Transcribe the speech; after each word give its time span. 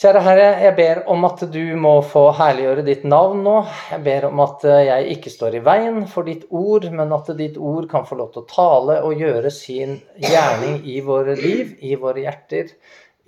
Kjære 0.00 0.20
Herre, 0.24 0.44
jeg 0.64 0.72
ber 0.78 0.98
om 1.12 1.26
at 1.28 1.42
du 1.52 1.74
må 1.76 1.90
få 2.08 2.22
herliggjøre 2.32 2.86
ditt 2.86 3.02
navn 3.04 3.42
nå. 3.44 3.58
Jeg 3.90 4.00
ber 4.06 4.24
om 4.30 4.40
at 4.40 4.62
eh, 4.64 4.86
jeg 4.86 5.10
ikke 5.18 5.32
står 5.34 5.58
i 5.58 5.60
veien 5.66 5.98
for 6.08 6.24
ditt 6.24 6.46
ord, 6.56 6.86
men 6.88 7.12
at 7.12 7.28
ditt 7.36 7.58
ord 7.60 7.84
kan 7.90 8.06
få 8.08 8.16
lov 8.16 8.30
til 8.32 8.40
å 8.40 8.48
tale 8.48 8.96
og 9.04 9.20
gjøre 9.20 9.52
sin 9.52 9.98
gjerning 10.16 10.80
i 10.88 10.96
våre 11.04 11.36
liv, 11.36 11.76
i 11.84 11.92
våre 12.00 12.24
hjerter, 12.24 12.72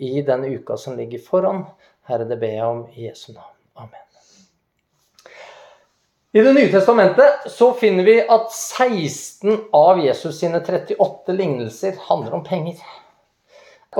i 0.00 0.24
den 0.24 0.48
uka 0.48 0.80
som 0.80 0.96
ligger 0.96 1.20
foran. 1.20 1.66
Herre, 2.08 2.24
det 2.32 2.40
ber 2.40 2.56
jeg 2.56 2.64
om 2.70 2.82
i 2.96 3.08
Jesu 3.10 3.34
navn. 3.34 3.52
Amen. 3.84 4.08
I 6.32 6.40
Det 6.40 6.56
nye 6.56 6.72
testamentet 6.72 7.50
så 7.52 7.74
finner 7.76 8.08
vi 8.08 8.20
at 8.24 8.48
16 8.48 9.66
av 9.76 10.00
Jesus 10.00 10.40
sine 10.40 10.64
38 10.64 11.36
lignelser 11.36 12.00
handler 12.08 12.40
om 12.40 12.48
penger. 12.48 12.80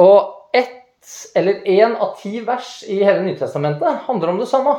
Og 0.00 0.38
eller 1.34 1.62
én 1.68 1.96
av 1.96 2.16
ti 2.20 2.40
vers 2.46 2.82
i 2.86 3.00
hele 3.02 3.22
Nytestamentet 3.26 4.04
handler 4.06 4.32
om 4.32 4.40
det 4.42 4.48
samme. 4.50 4.76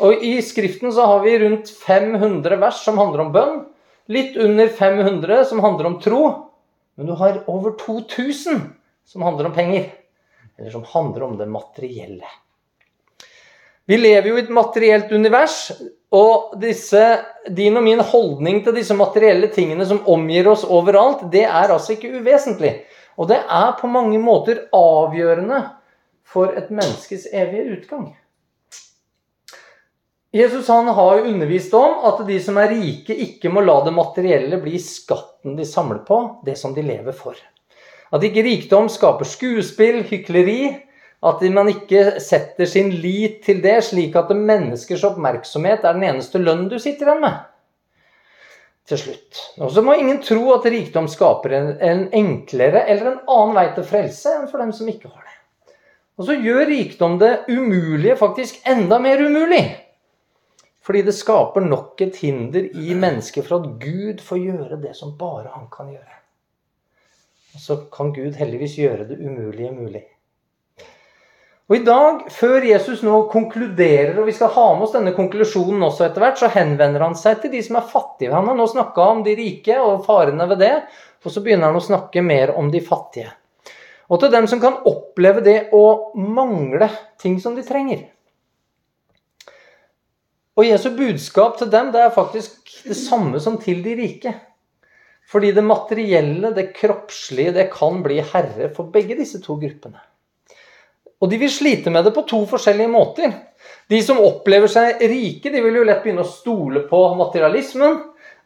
Og 0.00 0.24
I 0.24 0.36
Skriften 0.42 0.92
så 0.94 1.06
har 1.06 1.24
vi 1.24 1.38
rundt 1.42 1.70
500 1.82 2.56
vers 2.62 2.84
som 2.84 3.00
handler 3.00 3.24
om 3.24 3.32
bønn. 3.34 3.58
Litt 4.12 4.36
under 4.40 4.68
500 4.68 5.44
som 5.50 5.60
handler 5.64 5.90
om 5.90 5.98
tro. 6.00 6.22
Men 6.96 7.10
du 7.10 7.16
har 7.18 7.42
over 7.50 7.76
2000 7.80 8.62
som 9.08 9.26
handler 9.26 9.50
om 9.50 9.56
penger. 9.56 9.90
Eller 10.58 10.70
som 10.70 10.86
handler 10.88 11.26
om 11.26 11.36
det 11.38 11.50
materielle. 11.50 12.28
Vi 13.84 13.98
lever 13.98 14.28
jo 14.28 14.38
i 14.38 14.44
et 14.44 14.52
materielt 14.54 15.10
univers, 15.12 15.72
og 16.12 16.52
disse, 16.60 17.00
din 17.50 17.76
og 17.76 17.82
min 17.82 18.02
holdning 18.04 18.60
til 18.62 18.76
disse 18.76 18.94
materielle 18.94 19.48
tingene 19.52 19.86
som 19.88 20.04
omgir 20.12 20.50
oss 20.52 20.62
overalt, 20.62 21.24
det 21.32 21.46
er 21.48 21.72
altså 21.72 21.96
ikke 21.96 22.12
uvesentlig. 22.20 22.76
Og 23.18 23.28
det 23.28 23.38
er 23.42 23.76
på 23.78 23.90
mange 23.92 24.18
måter 24.22 24.66
avgjørende 24.72 25.60
for 26.24 26.56
et 26.56 26.70
menneskes 26.72 27.28
evige 27.32 27.76
utgang. 27.76 28.10
Jesus 30.32 30.68
han 30.72 30.88
har 30.88 31.26
undervist 31.28 31.74
om 31.76 31.98
at 32.08 32.22
de 32.26 32.38
som 32.40 32.56
er 32.56 32.70
rike, 32.72 33.12
ikke 33.12 33.50
må 33.52 33.60
la 33.60 33.82
det 33.84 33.92
materielle 33.92 34.56
bli 34.62 34.78
skatten 34.80 35.58
de 35.58 35.66
samler 35.68 36.00
på, 36.08 36.22
det 36.46 36.56
som 36.56 36.72
de 36.72 36.84
lever 36.86 37.12
for. 37.12 37.36
At 38.12 38.24
ikke 38.24 38.44
rikdom 38.44 38.88
skaper 38.92 39.28
skuespill, 39.28 40.02
hykleri. 40.08 40.72
At 41.22 41.44
man 41.54 41.68
ikke 41.70 42.16
setter 42.18 42.66
sin 42.66 42.88
lit 42.90 43.44
til 43.44 43.60
det, 43.62 43.76
slik 43.86 44.16
at 44.18 44.32
menneskers 44.34 45.04
oppmerksomhet 45.06 45.84
er 45.84 45.94
den 45.94 46.08
eneste 46.08 46.40
lønnen 46.42 46.66
du 46.72 46.80
sitter 46.82 47.12
igjen 47.12 47.22
med. 47.22 47.36
Til 48.88 48.98
slutt. 48.98 49.38
Og 49.62 49.70
så 49.70 49.82
må 49.84 49.94
ingen 49.94 50.18
tro 50.24 50.48
at 50.56 50.66
rikdom 50.66 51.06
skaper 51.10 51.54
en, 51.54 51.68
en 51.78 52.02
enklere 52.18 52.82
eller 52.90 53.12
en 53.12 53.20
annen 53.30 53.54
vei 53.54 53.68
til 53.76 53.86
frelse 53.86 54.32
enn 54.34 54.48
for 54.50 54.62
dem 54.62 54.72
som 54.74 54.88
ikke 54.90 55.10
har 55.12 55.22
det. 55.22 55.36
Og 56.18 56.26
så 56.28 56.36
gjør 56.36 56.66
rikdom 56.68 57.14
det 57.22 57.30
umulige 57.48 58.18
faktisk 58.20 58.58
enda 58.68 58.98
mer 59.02 59.22
umulig. 59.22 59.62
Fordi 60.82 61.04
det 61.06 61.14
skaper 61.14 61.62
nok 61.62 62.00
et 62.02 62.18
hinder 62.24 62.66
i 62.74 62.94
mennesket 62.98 63.46
for 63.46 63.62
at 63.62 63.78
Gud 63.82 64.22
får 64.26 64.42
gjøre 64.42 64.80
det 64.82 64.96
som 64.98 65.14
bare 65.18 65.54
han 65.54 65.68
kan 65.72 65.92
gjøre. 65.94 66.18
Og 67.54 67.62
så 67.62 67.76
kan 67.92 68.10
Gud 68.16 68.34
heldigvis 68.38 68.78
gjøre 68.80 69.06
det 69.12 69.20
umulige 69.22 69.70
mulig. 69.76 70.02
Og 71.70 71.76
I 71.76 71.84
dag, 71.86 72.24
før 72.34 72.64
Jesus 72.66 73.04
nå 73.06 73.20
konkluderer, 73.32 74.16
og 74.18 74.26
vi 74.26 74.34
skal 74.34 74.50
ha 74.56 74.64
med 74.74 74.86
oss 74.88 74.96
denne 74.96 75.12
konklusjonen 75.16 75.84
også 75.86 76.08
etter 76.08 76.24
hvert, 76.24 76.40
så 76.40 76.50
henvender 76.52 77.04
han 77.04 77.14
seg 77.18 77.38
til 77.42 77.52
de 77.54 77.62
som 77.62 77.78
er 77.78 77.86
fattige. 77.88 78.32
Han 78.34 78.50
har 78.50 78.58
nå 78.58 78.66
snakka 78.68 79.06
om 79.14 79.22
de 79.24 79.36
rike 79.38 79.78
og 79.80 80.02
farene 80.08 80.48
ved 80.50 80.60
det, 80.64 80.74
og 81.22 81.30
så 81.30 81.44
begynner 81.44 81.70
han 81.70 81.78
å 81.78 81.84
snakke 81.84 82.24
mer 82.26 82.52
om 82.58 82.68
de 82.72 82.82
fattige. 82.82 83.30
Og 84.12 84.20
til 84.20 84.32
dem 84.34 84.48
som 84.50 84.60
kan 84.60 84.82
oppleve 84.90 85.40
det 85.46 85.56
å 85.72 86.12
mangle 86.18 86.90
ting 87.22 87.38
som 87.40 87.54
de 87.56 87.64
trenger. 87.64 88.08
Og 90.58 90.66
Jesu 90.66 90.90
budskap 90.92 91.56
til 91.56 91.70
dem 91.72 91.94
det 91.94 92.02
er 92.02 92.12
faktisk 92.12 92.82
det 92.84 92.98
samme 92.98 93.40
som 93.40 93.56
til 93.62 93.80
de 93.86 93.96
rike. 93.96 94.34
Fordi 95.32 95.54
det 95.56 95.64
materielle, 95.64 96.50
det 96.52 96.74
kroppslige, 96.76 97.54
det 97.56 97.70
kan 97.72 98.02
bli 98.04 98.18
herre 98.34 98.68
for 98.74 98.92
begge 98.92 99.16
disse 99.16 99.40
to 99.40 99.56
gruppene. 99.62 100.02
Og 101.22 101.30
de 101.30 101.38
vil 101.38 101.52
slite 101.54 101.90
med 101.94 102.04
det 102.04 102.14
på 102.16 102.24
to 102.26 102.42
forskjellige 102.50 102.90
måter. 102.90 103.34
De 103.90 104.00
som 104.02 104.18
opplever 104.18 104.70
seg 104.70 105.02
rike, 105.06 105.52
de 105.52 105.60
vil 105.62 105.78
jo 105.78 105.84
lett 105.86 106.02
begynne 106.02 106.24
å 106.24 106.30
stole 106.30 106.82
på 106.90 107.02
materialismen. 107.18 108.00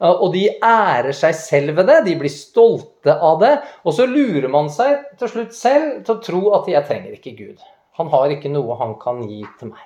Og 0.04 0.28
de 0.34 0.44
ærer 0.60 1.14
seg 1.16 1.32
selv 1.38 1.78
ved 1.78 1.88
det, 1.88 2.03
de 2.04 2.19
blir 2.20 2.32
stolte 2.32 3.14
av 3.16 3.41
det. 3.41 3.54
Og 3.88 3.97
så 3.97 4.04
lurer 4.10 4.48
man 4.53 4.69
seg 4.72 5.06
til 5.16 5.32
slutt 5.32 5.56
selv 5.56 6.03
til 6.04 6.19
å 6.19 6.22
tro 6.28 6.42
at 6.59 6.69
'jeg 6.69 6.84
trenger 6.84 7.16
ikke 7.16 7.37
Gud'. 7.38 7.64
Han 7.97 8.09
har 8.12 8.28
ikke 8.28 8.53
noe 8.53 8.76
han 8.76 8.94
kan 9.00 9.22
gi 9.25 9.44
til 9.58 9.69
meg. 9.72 9.81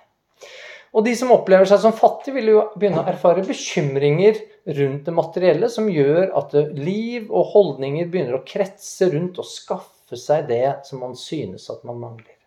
Og 0.91 1.05
de 1.05 1.15
som 1.15 1.31
opplever 1.31 1.65
seg 1.65 1.79
som 1.79 1.95
fattige, 1.95 2.35
vil 2.35 2.51
jo 2.51 2.65
begynne 2.75 3.05
å 3.05 3.07
erfare 3.07 3.47
bekymringer 3.47 4.41
rundt 4.67 5.05
det 5.05 5.15
materielle 5.15 5.69
som 5.71 5.87
gjør 5.87 6.35
at 6.35 6.53
liv 6.75 7.31
og 7.31 7.53
holdninger 7.55 8.11
begynner 8.11 8.41
å 8.41 8.45
kretse 8.45 9.13
rundt 9.13 9.39
og 9.39 9.47
skaffe 9.47 10.19
seg 10.19 10.49
det 10.49 10.81
som 10.89 10.99
man 10.99 11.15
synes 11.15 11.71
at 11.71 11.85
man 11.85 12.01
mangler. 12.03 12.40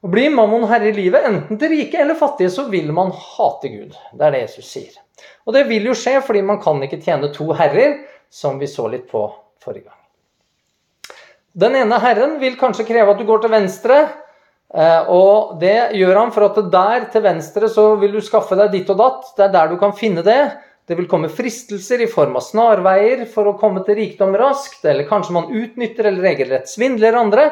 Og 0.00 0.12
Blir 0.14 0.32
mammon 0.32 0.64
herre 0.70 0.88
i 0.88 0.96
livet, 0.96 1.26
enten 1.28 1.60
til 1.60 1.74
rike 1.74 2.00
eller 2.00 2.16
fattige, 2.16 2.52
så 2.52 2.66
vil 2.72 2.88
man 2.96 3.12
hate 3.12 3.68
Gud. 3.68 3.96
Det 4.16 4.26
er 4.26 4.36
det 4.36 4.44
Jesus 4.46 4.70
sier. 4.70 4.94
Og 5.44 5.52
det 5.56 5.66
vil 5.68 5.90
jo 5.90 5.96
skje 5.98 6.16
fordi 6.24 6.40
man 6.46 6.60
kan 6.62 6.80
ikke 6.82 7.02
tjene 7.04 7.28
to 7.34 7.50
herrer, 7.56 7.98
som 8.30 8.60
vi 8.60 8.68
så 8.70 8.86
litt 8.88 9.10
på 9.10 9.26
forrige 9.60 9.90
gang. 9.90 9.96
Den 11.60 11.76
ene 11.76 11.98
herren 12.00 12.38
vil 12.40 12.56
kanskje 12.56 12.86
kreve 12.88 13.12
at 13.12 13.20
du 13.20 13.26
går 13.28 13.42
til 13.44 13.52
venstre, 13.52 14.00
Eh, 14.70 15.08
og 15.10 15.58
det 15.58 15.96
gjør 15.98 16.18
han 16.20 16.32
for 16.34 16.46
at 16.46 16.58
der 16.70 17.08
til 17.10 17.24
venstre 17.24 17.66
så 17.72 17.88
vil 17.98 18.12
du 18.14 18.20
skaffe 18.22 18.58
deg 18.58 18.74
ditt 18.74 18.92
og 18.92 19.00
datt. 19.00 19.32
Det 19.36 19.48
er 19.48 19.54
der 19.56 19.72
du 19.72 19.78
kan 19.80 19.96
finne 19.96 20.22
det. 20.26 20.40
Det 20.86 20.96
vil 20.98 21.08
komme 21.10 21.30
fristelser 21.30 22.02
i 22.02 22.10
form 22.10 22.36
av 22.38 22.44
snarveier 22.46 23.24
for 23.30 23.50
å 23.50 23.56
komme 23.58 23.82
til 23.86 23.98
rikdom 23.98 24.34
raskt. 24.38 24.84
Eller 24.86 25.08
kanskje 25.10 25.36
man 25.36 25.50
utnytter 25.50 26.10
eller 26.10 26.30
regelrett 26.30 26.70
svindler 26.70 27.18
andre. 27.18 27.50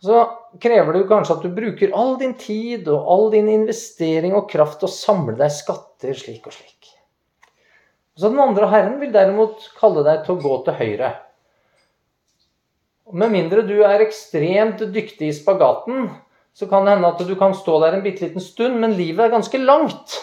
Så 0.00 0.20
krever 0.60 0.96
det 0.96 1.08
kanskje 1.10 1.34
at 1.36 1.42
du 1.44 1.52
bruker 1.52 1.92
all 1.96 2.14
din 2.20 2.32
tid 2.40 2.88
og 2.88 3.08
all 3.12 3.26
din 3.34 3.50
investering 3.52 4.32
og 4.38 4.48
kraft 4.48 4.80
til 4.80 4.88
å 4.88 4.94
samle 4.94 5.36
deg 5.36 5.52
skatter 5.52 6.16
slik 6.16 6.46
og 6.48 6.56
slik. 6.56 6.94
Så 8.16 8.28
Den 8.32 8.40
andre 8.40 8.68
herren 8.68 8.96
vil 9.00 9.12
derimot 9.12 9.68
kalle 9.80 10.04
deg 10.04 10.24
til 10.24 10.36
å 10.36 10.40
gå 10.40 10.56
til 10.64 10.78
høyre. 10.80 11.12
Med 13.12 13.32
mindre 13.32 13.62
du 13.66 13.78
er 13.82 14.04
ekstremt 14.04 14.82
dyktig 14.94 15.30
i 15.30 15.36
spagaten, 15.36 16.10
så 16.54 16.66
kan 16.70 16.84
det 16.84 16.96
hende 16.96 17.12
at 17.12 17.22
du 17.26 17.32
kan 17.38 17.54
stå 17.56 17.78
der 17.82 17.96
en 17.96 18.04
bitte 18.04 18.24
liten 18.26 18.42
stund, 18.44 18.76
men 18.80 18.96
livet 18.96 19.26
er 19.26 19.34
ganske 19.34 19.60
langt. 19.60 20.16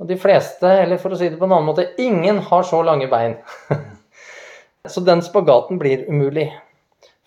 Og 0.00 0.08
de 0.08 0.16
fleste, 0.20 0.68
eller 0.84 1.00
for 1.00 1.12
å 1.12 1.18
si 1.20 1.28
det 1.28 1.38
på 1.40 1.48
en 1.48 1.54
annen 1.54 1.68
måte, 1.68 1.90
ingen 2.00 2.40
har 2.46 2.64
så 2.66 2.80
lange 2.84 3.08
bein. 3.10 3.36
så 4.92 5.02
den 5.04 5.22
spagaten 5.24 5.80
blir 5.80 6.06
umulig. 6.08 6.48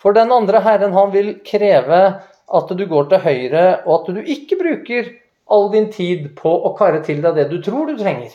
For 0.03 0.15
den 0.15 0.31
andre 0.35 0.59
herren, 0.59 0.91
han 0.91 1.11
vil 1.13 1.37
kreve 1.47 1.99
at 2.53 2.71
du 2.75 2.85
går 2.91 3.07
til 3.09 3.21
høyre, 3.23 3.67
og 3.87 4.01
at 4.01 4.09
du 4.11 4.33
ikke 4.35 4.59
bruker 4.59 5.13
all 5.53 5.69
din 5.71 5.87
tid 5.93 6.33
på 6.35 6.51
å 6.51 6.73
karre 6.77 6.99
til 7.05 7.21
deg 7.23 7.37
det 7.39 7.47
du 7.51 7.61
tror 7.63 7.87
du 7.87 7.95
trenger. 7.99 8.33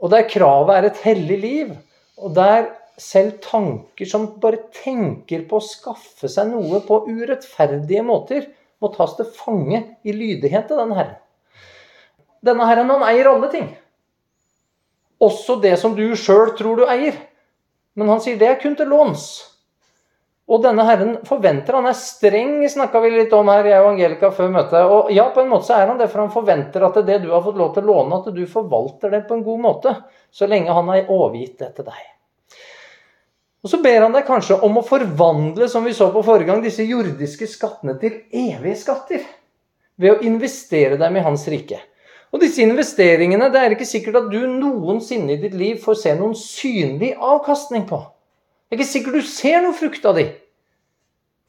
Og 0.00 0.12
der 0.14 0.28
kravet 0.30 0.76
er 0.76 0.86
et 0.88 1.02
hellig 1.02 1.40
liv, 1.42 1.72
og 2.20 2.36
der 2.38 2.70
selv 3.00 3.40
tanker 3.42 4.06
som 4.08 4.28
bare 4.40 4.62
tenker 4.76 5.42
på 5.48 5.58
å 5.58 5.64
skaffe 5.64 6.28
seg 6.30 6.52
noe 6.52 6.82
på 6.86 7.02
urettferdige 7.08 8.04
måter, 8.06 8.46
må 8.80 8.92
tas 8.94 9.16
til 9.18 9.28
fange 9.36 9.82
i 10.06 10.14
lydighet 10.14 10.70
til 10.70 10.80
denne 10.80 10.96
Herren. 10.96 11.18
Denne 12.46 12.64
Herren, 12.68 12.88
han 12.94 13.04
eier 13.10 13.28
alle 13.28 13.50
ting. 13.52 13.68
Også 15.20 15.58
det 15.60 15.74
som 15.80 15.92
du 15.96 16.06
sjøl 16.16 16.54
tror 16.56 16.78
du 16.78 16.86
eier. 16.88 17.18
Men 17.98 18.08
han 18.08 18.22
sier 18.24 18.38
det 18.40 18.48
er 18.48 18.60
kun 18.62 18.78
til 18.78 18.88
låns. 18.88 19.49
Og 20.50 20.62
denne 20.64 20.82
Herren 20.82 21.12
forventer 21.26 21.76
Han 21.78 21.86
er 21.86 21.94
streng, 21.94 22.56
snakka 22.68 23.00
vi 23.04 23.12
litt 23.14 23.34
om 23.36 23.48
her, 23.52 23.68
jeg 23.70 23.82
og 23.84 23.92
Angelica, 23.92 24.32
før 24.34 24.50
møtet. 24.56 24.78
Og 24.82 25.10
ja, 25.14 25.28
på 25.34 25.44
en 25.44 25.50
måte 25.52 25.68
så 25.68 25.76
er 25.78 25.92
han 25.92 26.00
det, 26.00 26.08
for 26.10 26.24
han 26.24 26.32
forventer 26.34 26.86
at 26.88 26.98
det 27.06 27.20
du 27.22 27.28
har 27.30 27.44
fått 27.44 27.60
lov 27.60 27.74
til 27.76 27.86
å 27.86 27.92
låne, 27.92 28.18
at 28.18 28.32
du 28.34 28.42
forvalter 28.50 29.14
det 29.14 29.22
på 29.28 29.38
en 29.38 29.44
god 29.46 29.60
måte. 29.62 29.94
Så 30.34 30.50
lenge 30.50 30.74
han 30.74 30.90
har 30.90 31.12
overgitt 31.12 31.60
det 31.62 31.70
til 31.76 31.86
deg. 31.86 32.08
Og 33.60 33.70
så 33.70 33.78
ber 33.84 34.06
han 34.06 34.14
deg 34.16 34.26
kanskje 34.26 34.58
om 34.64 34.80
å 34.80 34.86
forvandle 34.86 35.68
som 35.68 35.84
vi 35.84 35.94
så 35.94 36.08
på 36.10 36.24
forrige 36.24 36.48
gang, 36.50 36.64
disse 36.64 36.86
jordiske 36.88 37.46
skattene 37.50 37.94
til 38.00 38.22
evige 38.32 38.78
skatter. 38.82 39.22
Ved 40.00 40.16
å 40.16 40.22
investere 40.24 40.98
dem 40.98 41.18
i 41.20 41.24
hans 41.24 41.44
rike. 41.52 41.78
Og 42.30 42.42
disse 42.42 42.62
investeringene 42.62 43.50
det 43.52 43.60
er 43.62 43.74
ikke 43.74 43.88
sikkert 43.88 44.22
at 44.22 44.30
du 44.32 44.40
noensinne 44.48 45.34
i 45.34 45.42
ditt 45.42 45.54
liv 45.58 45.78
får 45.82 45.98
se 46.02 46.14
noen 46.18 46.34
synlig 46.38 47.12
avkastning 47.14 47.86
på. 47.90 48.00
Det 48.70 48.76
er 48.76 48.80
ikke 48.80 48.92
sikkert 48.92 49.18
du 49.18 49.26
ser 49.26 49.64
noe 49.64 49.74
frukt 49.74 50.04
av 50.06 50.14
de 50.16 50.28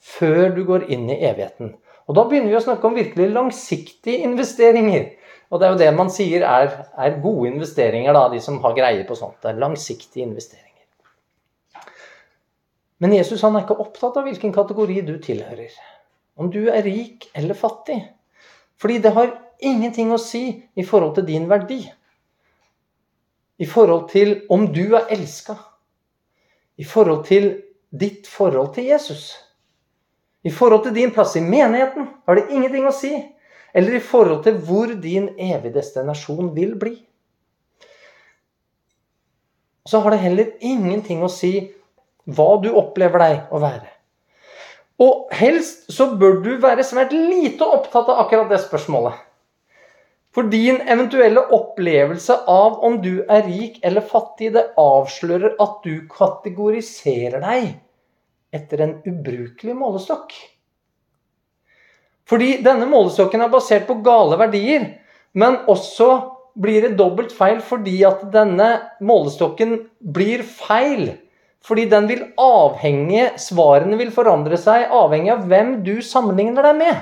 før 0.01 0.49
du 0.55 0.63
går 0.65 0.89
inn 0.91 1.07
i 1.09 1.21
evigheten. 1.21 1.75
Og 2.09 2.17
da 2.17 2.25
begynner 2.27 2.51
vi 2.51 2.57
å 2.57 2.63
snakke 2.63 2.87
om 2.87 2.97
virkelig 2.97 3.29
langsiktige 3.31 4.25
investeringer. 4.25 5.11
Og 5.51 5.59
det 5.59 5.67
er 5.67 5.73
jo 5.73 5.79
det 5.81 5.91
man 5.95 6.09
sier 6.11 6.43
er, 6.47 6.73
er 6.97 7.21
gode 7.23 7.51
investeringer, 7.51 8.15
da, 8.15 8.27
de 8.31 8.41
som 8.43 8.59
har 8.63 8.75
greie 8.75 9.05
på 9.07 9.17
sånt. 9.19 9.37
Det 9.43 9.51
er 9.51 9.61
langsiktige 9.61 10.25
investeringer. 10.25 10.69
Men 13.01 13.15
Jesus 13.17 13.41
han 13.41 13.55
er 13.57 13.65
ikke 13.65 13.79
opptatt 13.81 14.19
av 14.19 14.27
hvilken 14.27 14.53
kategori 14.55 15.01
du 15.07 15.17
tilhører. 15.21 15.71
om 16.41 16.49
du 16.49 16.69
er 16.69 16.81
rik 16.81 17.27
eller 17.35 17.53
fattig. 17.53 17.99
Fordi 18.81 18.97
det 18.97 19.11
har 19.13 19.33
ingenting 19.61 20.11
å 20.13 20.17
si 20.17 20.63
i 20.73 20.83
forhold 20.83 21.15
til 21.15 21.27
din 21.27 21.49
verdi. 21.49 21.83
I 23.61 23.65
forhold 23.65 24.07
til 24.09 24.39
om 24.49 24.65
du 24.73 24.95
er 24.95 25.11
elska. 25.13 25.53
I 26.77 26.83
forhold 26.83 27.25
til 27.25 27.51
ditt 27.91 28.27
forhold 28.27 28.73
til 28.73 28.89
Jesus. 28.89 29.35
I 30.41 30.51
forhold 30.53 30.87
til 30.87 30.95
din 30.95 31.13
plass 31.13 31.35
i 31.37 31.43
menigheten 31.45 32.07
har 32.25 32.37
det 32.37 32.49
ingenting 32.49 32.87
å 32.89 32.95
si. 32.95 33.13
Eller 33.73 33.97
i 33.97 34.03
forhold 34.03 34.43
til 34.45 34.57
hvor 34.65 34.91
din 35.03 35.29
evige 35.37 35.75
destinasjon 35.77 36.51
vil 36.55 36.73
bli. 36.79 36.95
Så 39.87 40.01
har 40.01 40.13
det 40.13 40.21
heller 40.21 40.51
ingenting 40.59 41.23
å 41.23 41.31
si 41.31 41.53
hva 42.29 42.55
du 42.61 42.69
opplever 42.73 43.21
deg 43.21 43.53
å 43.53 43.61
være. 43.61 43.87
Og 45.01 45.31
helst 45.33 45.87
så 45.93 46.11
bør 46.17 46.41
du 46.45 46.51
være 46.61 46.85
svært 46.85 47.13
lite 47.15 47.65
opptatt 47.65 48.09
av 48.11 48.25
akkurat 48.25 48.51
det 48.51 48.61
spørsmålet. 48.65 49.15
For 50.31 50.47
din 50.47 50.77
eventuelle 50.87 51.41
opplevelse 51.51 52.37
av 52.47 52.77
om 52.85 52.99
du 53.03 53.23
er 53.25 53.43
rik 53.47 53.81
eller 53.83 54.05
fattig, 54.05 54.53
det 54.55 54.69
avslører 54.79 55.57
at 55.59 55.81
du 55.83 56.05
kategoriserer 56.11 57.41
deg 57.43 57.73
etter 58.51 58.83
en 58.83 58.97
ubrukelig 59.07 59.75
målestokk. 59.77 60.35
Fordi 62.27 62.57
denne 62.63 62.87
målestokken 62.87 63.43
er 63.43 63.51
basert 63.51 63.87
på 63.87 63.99
gale 64.05 64.37
verdier, 64.39 64.85
men 65.33 65.63
også 65.71 66.11
blir 66.61 66.83
det 66.83 66.97
dobbelt 66.99 67.31
feil 67.31 67.61
fordi 67.63 68.01
at 68.07 68.25
denne 68.33 68.69
målestokken 69.03 69.77
blir 70.03 70.43
feil 70.43 71.13
fordi 71.61 71.85
den 71.91 72.07
vil 72.09 72.23
avhenge 72.41 73.27
Svarene 73.39 73.97
vil 73.99 74.11
forandre 74.13 74.57
seg 74.59 74.91
avhengig 74.97 75.31
av 75.35 75.43
hvem 75.49 75.75
du 75.85 75.99
sammenligner 76.03 76.65
deg 76.65 76.79
med. 76.79 77.01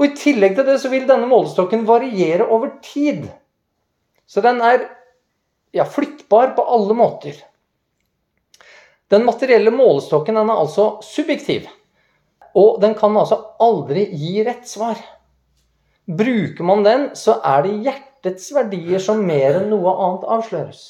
Og 0.00 0.08
I 0.08 0.16
tillegg 0.18 0.56
til 0.56 0.66
det 0.66 0.78
så 0.82 0.90
vil 0.90 1.06
denne 1.06 1.28
målestokken 1.30 1.84
variere 1.86 2.48
over 2.48 2.72
tid. 2.82 3.28
Så 4.26 4.42
den 4.42 4.58
er 4.64 4.88
ja, 5.76 5.84
flyttbar 5.86 6.56
på 6.56 6.64
alle 6.74 6.96
måter. 6.98 7.36
Den 9.10 9.26
materielle 9.26 9.72
målestokken 9.74 10.38
den 10.38 10.50
er 10.52 10.62
altså 10.62 10.92
subjektiv. 11.02 11.66
Og 12.54 12.78
den 12.82 12.94
kan 12.98 13.16
altså 13.18 13.40
aldri 13.62 14.06
gi 14.14 14.44
rett 14.46 14.68
svar. 14.70 14.98
Bruker 16.06 16.66
man 16.66 16.84
den, 16.86 17.10
så 17.18 17.38
er 17.46 17.66
det 17.66 17.76
hjertets 17.86 18.48
verdier 18.54 19.02
som 19.02 19.22
mer 19.26 19.60
enn 19.60 19.68
noe 19.70 19.94
annet 19.94 20.26
avsløres. 20.38 20.80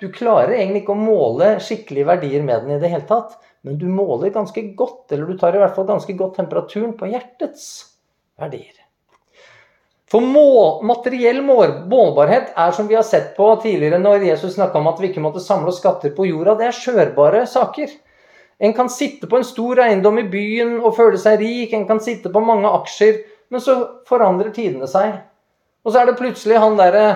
Du 0.00 0.10
klarer 0.12 0.56
egentlig 0.56 0.82
ikke 0.82 0.96
å 0.96 1.00
måle 1.00 1.50
skikkelige 1.64 2.08
verdier 2.08 2.44
med 2.44 2.64
den 2.64 2.76
i 2.76 2.80
det 2.82 2.92
hele 2.92 3.08
tatt, 3.08 3.36
men 3.64 3.78
du 3.80 3.86
måler 3.88 4.32
ganske 4.34 4.66
godt, 4.76 5.06
eller 5.12 5.28
du 5.28 5.38
tar 5.40 5.56
i 5.56 5.60
hvert 5.62 5.76
fall 5.76 5.88
ganske 5.88 6.16
godt 6.18 6.40
temperaturen 6.40 6.96
på 6.98 7.08
hjertets 7.12 7.68
verdier. 8.40 8.83
For 10.14 10.22
må, 10.22 10.78
materiell 10.86 11.40
målbarhet 11.42 12.52
er 12.54 12.74
som 12.76 12.86
vi 12.86 12.94
har 12.94 13.02
sett 13.02 13.32
på 13.34 13.48
tidligere 13.64 13.98
når 13.98 14.28
Jesus 14.28 14.52
snakka 14.54 14.78
om 14.78 14.86
at 14.86 15.00
vi 15.02 15.08
ikke 15.08 15.22
måtte 15.24 15.42
samle 15.42 15.72
oss 15.72 15.80
skatter 15.80 16.12
på 16.14 16.28
jorda, 16.28 16.54
det 16.60 16.68
er 16.68 16.76
skjørbare 16.76 17.40
saker. 17.50 17.90
En 18.62 18.76
kan 18.76 18.86
sitte 18.94 19.26
på 19.26 19.40
en 19.40 19.46
stor 19.48 19.80
eiendom 19.82 20.20
i 20.22 20.28
byen 20.30 20.76
og 20.76 20.94
føle 20.94 21.18
seg 21.18 21.42
rik, 21.42 21.74
en 21.74 21.88
kan 21.88 21.98
sitte 21.98 22.30
på 22.30 22.44
mange 22.46 22.70
aksjer, 22.70 23.24
men 23.50 23.64
så 23.64 23.74
forandrer 24.06 24.54
tidene 24.54 24.86
seg. 24.86 25.16
Og 25.82 25.90
så 25.90 26.04
er 26.04 26.12
det 26.12 26.20
plutselig 26.22 26.62
han 26.62 26.78
derre 26.78 27.08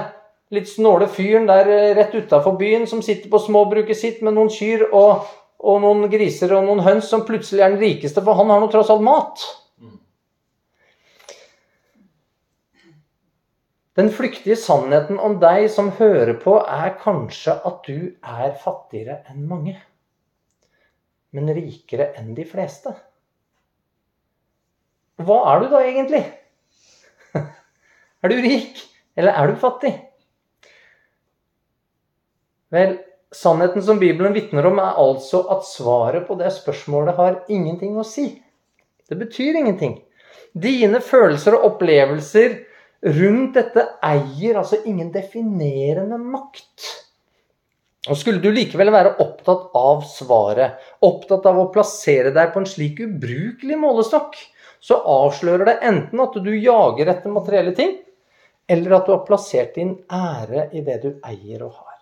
litt 0.50 0.66
snåle 0.66 1.06
fyren 1.12 1.46
der 1.46 1.70
eh, 1.70 1.94
rett 1.94 2.18
utafor 2.18 2.58
byen 2.58 2.90
som 2.90 3.04
sitter 3.06 3.30
på 3.30 3.38
småbruket 3.46 3.94
sitt 3.94 4.26
med 4.26 4.34
noen 4.34 4.50
kyr 4.50 4.88
og, 4.88 5.28
og, 5.62 5.78
noen 5.86 6.08
griser 6.10 6.56
og 6.56 6.66
noen 6.66 6.82
høns, 6.82 7.06
som 7.06 7.22
plutselig 7.28 7.62
er 7.62 7.76
den 7.76 7.82
rikeste, 7.84 8.26
for 8.26 8.42
han 8.42 8.50
har 8.50 8.58
nå 8.58 8.72
tross 8.74 8.90
alt 8.90 9.06
mat. 9.06 9.46
Den 13.98 14.12
flyktige 14.14 14.54
sannheten 14.54 15.18
om 15.18 15.40
deg 15.42 15.64
som 15.74 15.88
hører 15.98 16.36
på, 16.38 16.54
er 16.62 16.92
kanskje 17.00 17.56
at 17.66 17.80
du 17.88 18.12
er 18.22 18.52
fattigere 18.62 19.24
enn 19.26 19.48
mange, 19.50 19.74
men 21.34 21.50
rikere 21.56 22.12
enn 22.20 22.30
de 22.36 22.44
fleste. 22.46 22.92
Hva 25.18 25.40
er 25.50 25.64
du 25.64 25.72
da 25.72 25.80
egentlig? 25.82 26.22
Er 28.22 28.32
du 28.32 28.38
rik, 28.42 28.80
eller 29.14 29.36
er 29.38 29.50
du 29.50 29.58
fattig? 29.62 29.92
Vel, 32.74 32.96
sannheten 33.30 33.82
som 33.82 34.00
Bibelen 34.00 34.34
vitner 34.34 34.66
om, 34.66 34.80
er 34.82 34.98
altså 34.98 35.44
at 35.54 35.62
svaret 35.66 36.26
på 36.26 36.34
det 36.40 36.50
spørsmålet 36.56 37.14
har 37.14 37.36
ingenting 37.46 37.94
å 37.94 38.06
si. 38.06 38.26
Det 39.06 39.18
betyr 39.20 39.60
ingenting. 39.60 40.00
Dine 40.50 40.98
følelser 41.04 41.54
og 41.54 41.68
opplevelser 41.72 42.58
rundt 43.02 43.54
dette 43.54 43.84
eier 44.04 44.58
altså 44.58 44.80
ingen 44.88 45.12
definerende 45.14 46.18
makt. 46.18 46.88
Og 48.08 48.16
Skulle 48.16 48.40
du 48.40 48.50
likevel 48.54 48.90
være 48.94 49.16
opptatt 49.22 49.68
av 49.76 50.04
svaret, 50.08 50.78
opptatt 51.04 51.46
av 51.50 51.58
å 51.60 51.68
plassere 51.74 52.32
deg 52.34 52.54
på 52.54 52.62
en 52.62 52.68
slik 52.68 53.02
ubrukelig 53.04 53.78
målestokk, 53.78 54.38
så 54.80 55.00
avslører 55.02 55.66
det 55.66 55.78
enten 55.86 56.22
at 56.22 56.38
du 56.38 56.52
jager 56.54 57.10
etter 57.10 57.34
materielle 57.34 57.74
ting, 57.76 57.96
eller 58.68 58.98
at 58.98 59.06
du 59.08 59.14
har 59.14 59.26
plassert 59.26 59.74
din 59.76 59.96
ære 60.12 60.68
i 60.76 60.84
det 60.86 61.00
du 61.02 61.10
eier 61.26 61.64
og 61.66 61.72
har. 61.74 61.96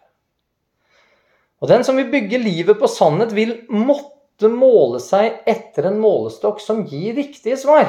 Og 1.63 1.71
den 1.71 1.87
som 1.87 1.97
vil 1.97 2.11
bygge 2.13 2.43
livet 2.43 2.79
på 2.79 2.91
sannhet, 2.91 3.33
vil 3.33 3.55
måtte 3.73 4.51
måle 4.53 5.01
seg 5.01 5.41
etter 5.49 5.89
en 5.89 6.01
målestokk 6.03 6.61
som 6.61 6.85
gir 6.87 7.17
riktige 7.17 7.57
svar. 7.61 7.89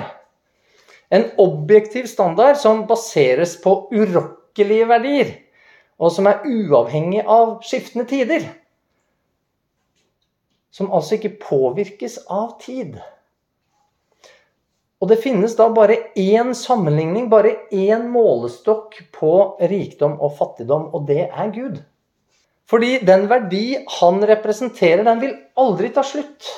En 1.10 1.30
objektiv 1.40 2.08
standard 2.12 2.58
som 2.60 2.86
baseres 2.88 3.56
på 3.64 3.76
urokkelige 3.96 4.88
verdier, 4.90 5.36
og 5.98 6.12
som 6.14 6.28
er 6.28 6.44
uavhengig 6.46 7.24
av 7.24 7.60
skiftende 7.66 8.08
tider. 8.10 8.48
Som 10.72 10.92
altså 10.94 11.16
ikke 11.16 11.38
påvirkes 11.42 12.20
av 12.30 12.58
tid. 12.62 13.00
Og 14.98 15.12
det 15.12 15.20
finnes 15.22 15.54
da 15.58 15.70
bare 15.74 16.00
én 16.18 16.54
sammenligning, 16.58 17.30
bare 17.30 17.54
én 17.72 18.08
målestokk 18.12 18.98
på 19.14 19.34
rikdom 19.70 20.18
og 20.20 20.36
fattigdom, 20.40 20.90
og 20.94 21.06
det 21.10 21.28
er 21.30 21.54
Gud. 21.54 21.78
Fordi 22.68 22.98
den 23.06 23.28
verdi 23.32 23.78
han 24.00 24.20
representerer, 24.28 25.06
den 25.08 25.22
vil 25.22 25.36
aldri 25.56 25.94
ta 25.96 26.04
slutt. 26.04 26.50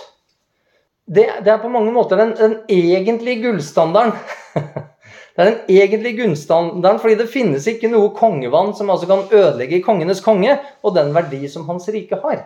Det, 1.10 1.26
det 1.42 1.50
er 1.50 1.62
på 1.62 1.72
mange 1.74 1.92
måter 1.94 2.20
den, 2.22 2.36
den 2.38 2.56
egentlige 2.70 3.42
gullstandarden. 3.48 4.13
det 5.34 5.42
er 5.42 5.48
den 5.50 5.72
egentlige 5.74 6.20
gullstandarden, 6.22 7.01
fordi 7.01 7.16
det 7.18 7.32
finnes 7.34 7.66
ikke 7.72 7.89
noe 7.89 8.12
kongevann 8.18 8.75
som 8.78 8.92
altså 8.94 9.10
kan 9.10 9.25
ødelegge 9.34 9.82
kongenes 9.86 10.22
konge 10.22 10.60
og 10.84 10.94
den 10.98 11.10
verdi 11.16 11.50
som 11.50 11.66
hans 11.70 11.89
rike 11.89 12.20
har. 12.22 12.44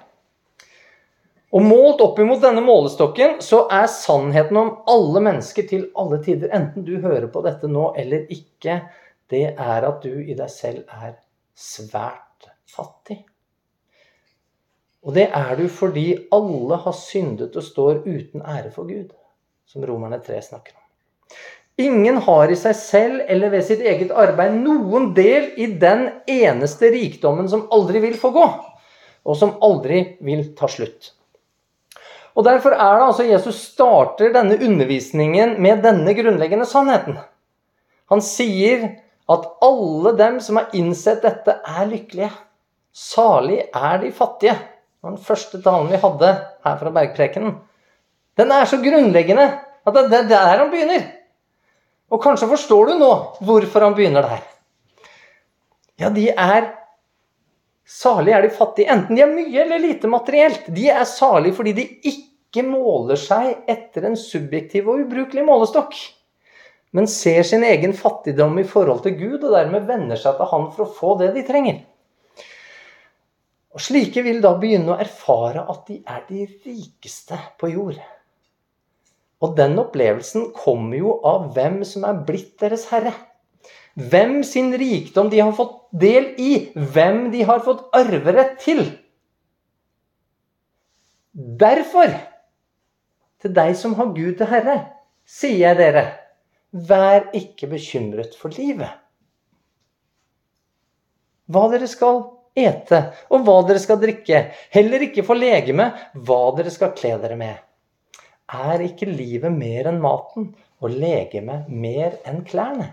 Og 1.54 1.62
Målt 1.62 2.02
opp 2.02 2.18
imot 2.24 2.42
denne 2.42 2.64
målestokken 2.66 3.36
så 3.46 3.66
er 3.70 3.92
sannheten 3.92 4.58
om 4.58 4.72
alle 4.90 5.22
mennesker 5.28 5.68
til 5.70 5.90
alle 6.00 6.18
tider, 6.24 6.50
enten 6.56 6.88
du 6.88 6.96
hører 7.04 7.28
på 7.30 7.44
dette 7.46 7.70
nå 7.70 7.92
eller 8.00 8.26
ikke, 8.34 8.80
det 9.30 9.46
er 9.52 9.86
at 9.92 10.02
du 10.02 10.16
i 10.24 10.34
deg 10.40 10.50
selv 10.50 10.88
er 10.88 11.20
svært 11.54 12.50
fattig. 12.70 13.20
Og 15.04 15.16
det 15.18 15.28
er 15.36 15.56
du 15.60 15.66
fordi 15.68 16.06
alle 16.32 16.78
har 16.86 16.96
syndet 16.96 17.56
og 17.60 17.66
står 17.66 18.06
uten 18.06 18.42
ære 18.42 18.72
for 18.72 18.88
Gud, 18.88 19.12
som 19.68 19.84
Romerne 19.84 20.22
3 20.24 20.40
snakker 20.46 20.78
om. 20.78 20.84
Ingen 21.84 22.20
har 22.22 22.52
i 22.54 22.56
seg 22.60 22.76
selv 22.78 23.24
eller 23.28 23.50
ved 23.50 23.66
sitt 23.66 23.82
eget 23.82 24.12
arbeid 24.14 24.54
noen 24.62 25.10
del 25.18 25.50
i 25.58 25.72
den 25.82 26.06
eneste 26.30 26.92
rikdommen 26.94 27.50
som 27.50 27.66
aldri 27.74 28.04
vil 28.04 28.16
få 28.20 28.30
gå, 28.36 28.46
og 29.26 29.38
som 29.40 29.56
aldri 29.66 30.04
vil 30.24 30.52
ta 30.58 30.70
slutt. 30.70 31.12
Og 32.34 32.46
Derfor 32.46 32.74
er 32.74 32.98
det 32.98 33.08
altså 33.08 33.26
Jesus 33.28 33.60
starter 33.74 34.32
denne 34.34 34.58
undervisningen 34.62 35.58
med 35.62 35.84
denne 35.86 36.14
grunnleggende 36.18 36.66
sannheten. 36.70 37.18
Han 38.10 38.22
sier 38.26 38.88
at 39.30 39.46
alle 39.64 40.14
dem 40.18 40.40
som 40.44 40.60
har 40.60 40.74
innsett 40.78 41.22
dette, 41.26 41.58
er 41.62 41.90
lykkelige. 41.90 42.32
Salig 42.94 43.64
er 43.74 44.02
de 44.02 44.12
fattige. 44.14 44.56
Den 45.04 45.18
første 45.20 45.60
talen 45.64 45.90
vi 45.92 46.00
hadde 46.00 46.30
her 46.64 46.78
fra 46.80 46.92
Bergprekenen, 46.96 47.58
den 48.40 48.52
er 48.56 48.66
så 48.70 48.80
grunnleggende 48.82 49.50
at 49.84 49.98
det 49.98 50.20
er 50.22 50.30
der 50.30 50.62
han 50.62 50.72
begynner. 50.72 51.04
Og 52.14 52.22
kanskje 52.24 52.48
forstår 52.54 52.92
du 52.92 52.94
nå 53.02 53.12
hvorfor 53.44 53.84
han 53.84 53.98
begynner 53.98 54.26
der. 54.26 54.42
Ja, 56.00 56.10
de 56.14 56.30
er 56.32 56.72
Salige 57.84 58.38
er 58.38 58.46
de 58.46 58.50
fattige, 58.56 58.88
enten 58.90 59.18
de 59.18 59.22
er 59.22 59.28
mye 59.30 59.60
eller 59.60 59.82
lite 59.84 60.08
materielt. 60.08 60.70
De 60.72 60.86
er 60.90 61.04
salige 61.04 61.58
fordi 61.58 61.74
de 61.76 61.84
ikke 62.10 62.64
måler 62.64 63.20
seg 63.20 63.68
etter 63.70 64.08
en 64.08 64.16
subjektiv 64.18 64.88
og 64.88 65.02
ubrukelig 65.04 65.44
målestokk, 65.44 65.98
men 66.96 67.10
ser 67.12 67.44
sin 67.44 67.66
egen 67.68 67.92
fattigdom 67.98 68.56
i 68.62 68.64
forhold 68.64 69.04
til 69.04 69.18
Gud, 69.20 69.44
og 69.44 69.52
dermed 69.58 69.84
venner 69.90 70.20
seg 70.20 70.40
til 70.40 70.50
Han 70.54 70.70
for 70.72 70.86
å 70.86 70.94
få 70.96 71.18
det 71.20 71.34
de 71.36 71.44
trenger. 71.46 71.84
Og 73.74 73.82
Slike 73.82 74.22
vil 74.26 74.42
da 74.44 74.54
begynne 74.62 74.94
å 74.94 75.02
erfare 75.02 75.66
at 75.72 75.88
de 75.90 76.00
er 76.06 76.26
de 76.28 76.46
rikeste 76.46 77.40
på 77.58 77.72
jord. 77.74 77.98
Og 79.44 79.56
den 79.58 79.76
opplevelsen 79.82 80.52
kommer 80.56 81.00
jo 81.00 81.16
av 81.26 81.50
hvem 81.56 81.82
som 81.88 82.06
er 82.08 82.22
blitt 82.28 82.54
deres 82.62 82.86
herre. 82.92 83.12
Hvem 83.98 84.42
sin 84.46 84.72
rikdom 84.78 85.30
de 85.34 85.42
har 85.42 85.54
fått 85.58 85.76
del 85.90 86.32
i. 86.42 86.52
Hvem 86.74 87.28
de 87.34 87.44
har 87.50 87.64
fått 87.66 87.84
arverett 87.98 88.60
til. 88.62 88.86
Derfor, 91.34 92.14
til 93.42 93.54
deg 93.58 93.74
som 93.78 93.98
har 93.98 94.14
Gud 94.14 94.38
til 94.38 94.50
herre, 94.54 94.78
sier 95.26 95.58
jeg 95.66 95.80
dere, 95.82 96.06
vær 96.74 97.32
ikke 97.38 97.72
bekymret 97.74 98.38
for 98.38 98.54
livet. 98.54 99.02
Hva 101.50 101.68
dere 101.74 101.90
skal 101.90 102.22
ete, 102.56 103.00
og 103.34 103.46
hva 103.46 103.60
dere 103.68 103.82
skal 103.82 104.02
drikke. 104.02 104.46
Heller 104.74 105.08
ikke 105.08 105.26
for 105.26 105.40
legeme, 105.40 105.90
hva 106.14 106.42
dere 106.58 106.74
skal 106.74 106.94
kle 106.98 107.16
dere 107.22 107.38
med. 107.40 107.62
Er 108.54 108.84
ikke 108.86 109.10
livet 109.10 109.54
mer 109.54 109.90
enn 109.90 110.02
maten, 110.04 110.52
og 110.84 110.92
legemet 110.92 111.70
mer 111.72 112.20
enn 112.28 112.44
klærne? 112.46 112.90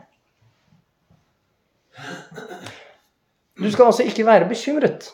Du 3.61 3.67
skal 3.71 3.91
altså 3.91 4.07
ikke 4.07 4.25
være 4.27 4.49
bekymret. 4.49 5.11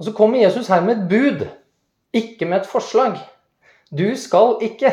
Og 0.00 0.06
så 0.08 0.14
kommer 0.16 0.40
Jesus 0.40 0.68
her 0.72 0.80
med 0.80 0.96
et 0.96 1.08
bud, 1.10 1.46
ikke 2.16 2.48
med 2.48 2.62
et 2.62 2.70
forslag. 2.70 3.20
Du 3.92 4.08
skal 4.16 4.56
ikke. 4.64 4.90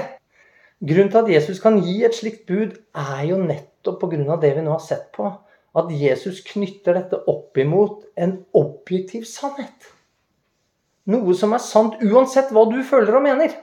Grunnen 0.84 1.10
til 1.10 1.18
at 1.18 1.32
Jesus 1.32 1.60
kan 1.64 1.80
gi 1.82 2.04
et 2.06 2.16
slikt 2.16 2.46
bud, 2.46 2.76
er 2.94 3.24
jo 3.30 3.40
nettopp 3.42 4.04
pga. 4.04 4.36
det 4.42 4.56
vi 4.56 4.66
nå 4.66 4.76
har 4.76 4.84
sett 4.84 5.08
på. 5.16 5.32
At 5.78 5.92
Jesus 5.94 6.42
knytter 6.48 6.98
dette 6.98 7.20
opp 7.30 7.58
imot 7.62 8.08
en 8.18 8.40
objektiv 8.58 9.28
sannhet. 9.30 9.92
Noe 11.08 11.36
som 11.38 11.54
er 11.56 11.64
sant 11.64 12.02
uansett 12.04 12.50
hva 12.52 12.66
du 12.68 12.82
føler 12.84 13.16
og 13.16 13.24
mener. 13.28 13.54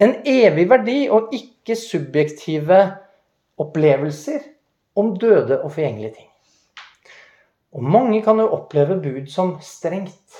En 0.00 0.16
evig 0.24 0.64
verdi 0.70 0.98
og 1.12 1.34
ikke 1.36 1.76
subjektive 1.76 2.80
opplevelser 3.60 4.40
om 4.98 5.12
døde 5.20 5.60
og 5.60 5.74
forgjengelige 5.74 6.16
ting. 6.16 6.30
Og 7.76 7.84
mange 7.86 8.22
kan 8.24 8.40
jo 8.40 8.48
oppleve 8.56 8.96
bud 9.02 9.28
som 9.30 9.58
strengt. 9.62 10.38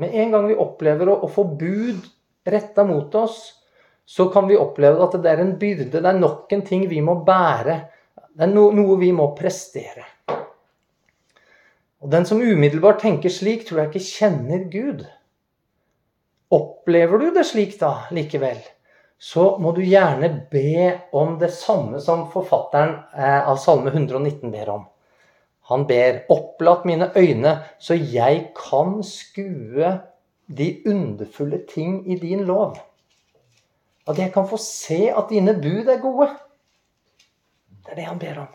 Med 0.00 0.14
en 0.14 0.32
gang 0.32 0.46
vi 0.48 0.56
opplever 0.56 1.10
å, 1.12 1.28
få 1.28 1.44
bud 1.58 2.06
retta 2.48 2.86
mot 2.88 3.12
oss, 3.18 3.42
så 4.08 4.28
kan 4.32 4.48
vi 4.48 4.56
oppleve 4.58 5.02
at 5.04 5.18
det 5.22 5.30
er 5.30 5.42
en 5.44 5.54
byrde, 5.60 6.00
det 6.00 6.08
er 6.08 6.18
nok 6.18 6.52
en 6.54 6.64
ting 6.66 6.86
vi 6.90 7.02
må 7.04 7.18
bære. 7.26 7.76
Det 8.32 8.46
er 8.46 8.54
noe 8.54 8.96
vi 9.00 9.12
må 9.14 9.28
prestere. 9.36 10.06
Og 12.02 12.10
den 12.10 12.26
som 12.26 12.42
umiddelbart 12.42 13.00
tenker 13.00 13.30
slik, 13.30 13.66
tror 13.66 13.84
jeg 13.84 13.92
ikke 13.92 14.06
kjenner 14.06 14.64
Gud. 14.70 15.04
Opplever 16.52 17.22
du 17.22 17.28
det 17.34 17.46
slik 17.46 17.78
da 17.80 17.94
likevel? 18.10 18.58
så 19.22 19.44
må 19.62 19.70
du 19.70 19.84
gjerne 19.86 20.32
be 20.50 20.88
om 21.14 21.36
det 21.38 21.52
samme 21.54 22.00
som 22.02 22.24
forfatteren 22.32 22.96
eh, 23.14 23.44
av 23.46 23.60
Salme 23.62 23.92
119 23.92 24.50
ber 24.50 24.72
om. 24.72 24.88
Han 25.70 25.84
ber 25.86 26.24
'Opplatt 26.26 26.82
mine 26.84 27.12
øyne, 27.14 27.52
så 27.78 27.94
jeg 27.94 28.48
kan 28.56 28.98
skue 29.06 29.92
de 30.48 30.68
underfulle 30.90 31.62
ting 31.70 32.02
i 32.10 32.18
din 32.18 32.42
lov'. 32.48 32.80
At 34.08 34.18
jeg 34.18 34.32
kan 34.34 34.48
få 34.48 34.58
se 34.58 35.06
at 35.14 35.30
dine 35.30 35.54
bud 35.54 35.86
er 35.86 36.02
gode. 36.02 36.28
Det 37.86 37.94
er 37.94 37.94
det 37.94 38.10
han 38.10 38.18
ber 38.18 38.42
om. 38.42 38.50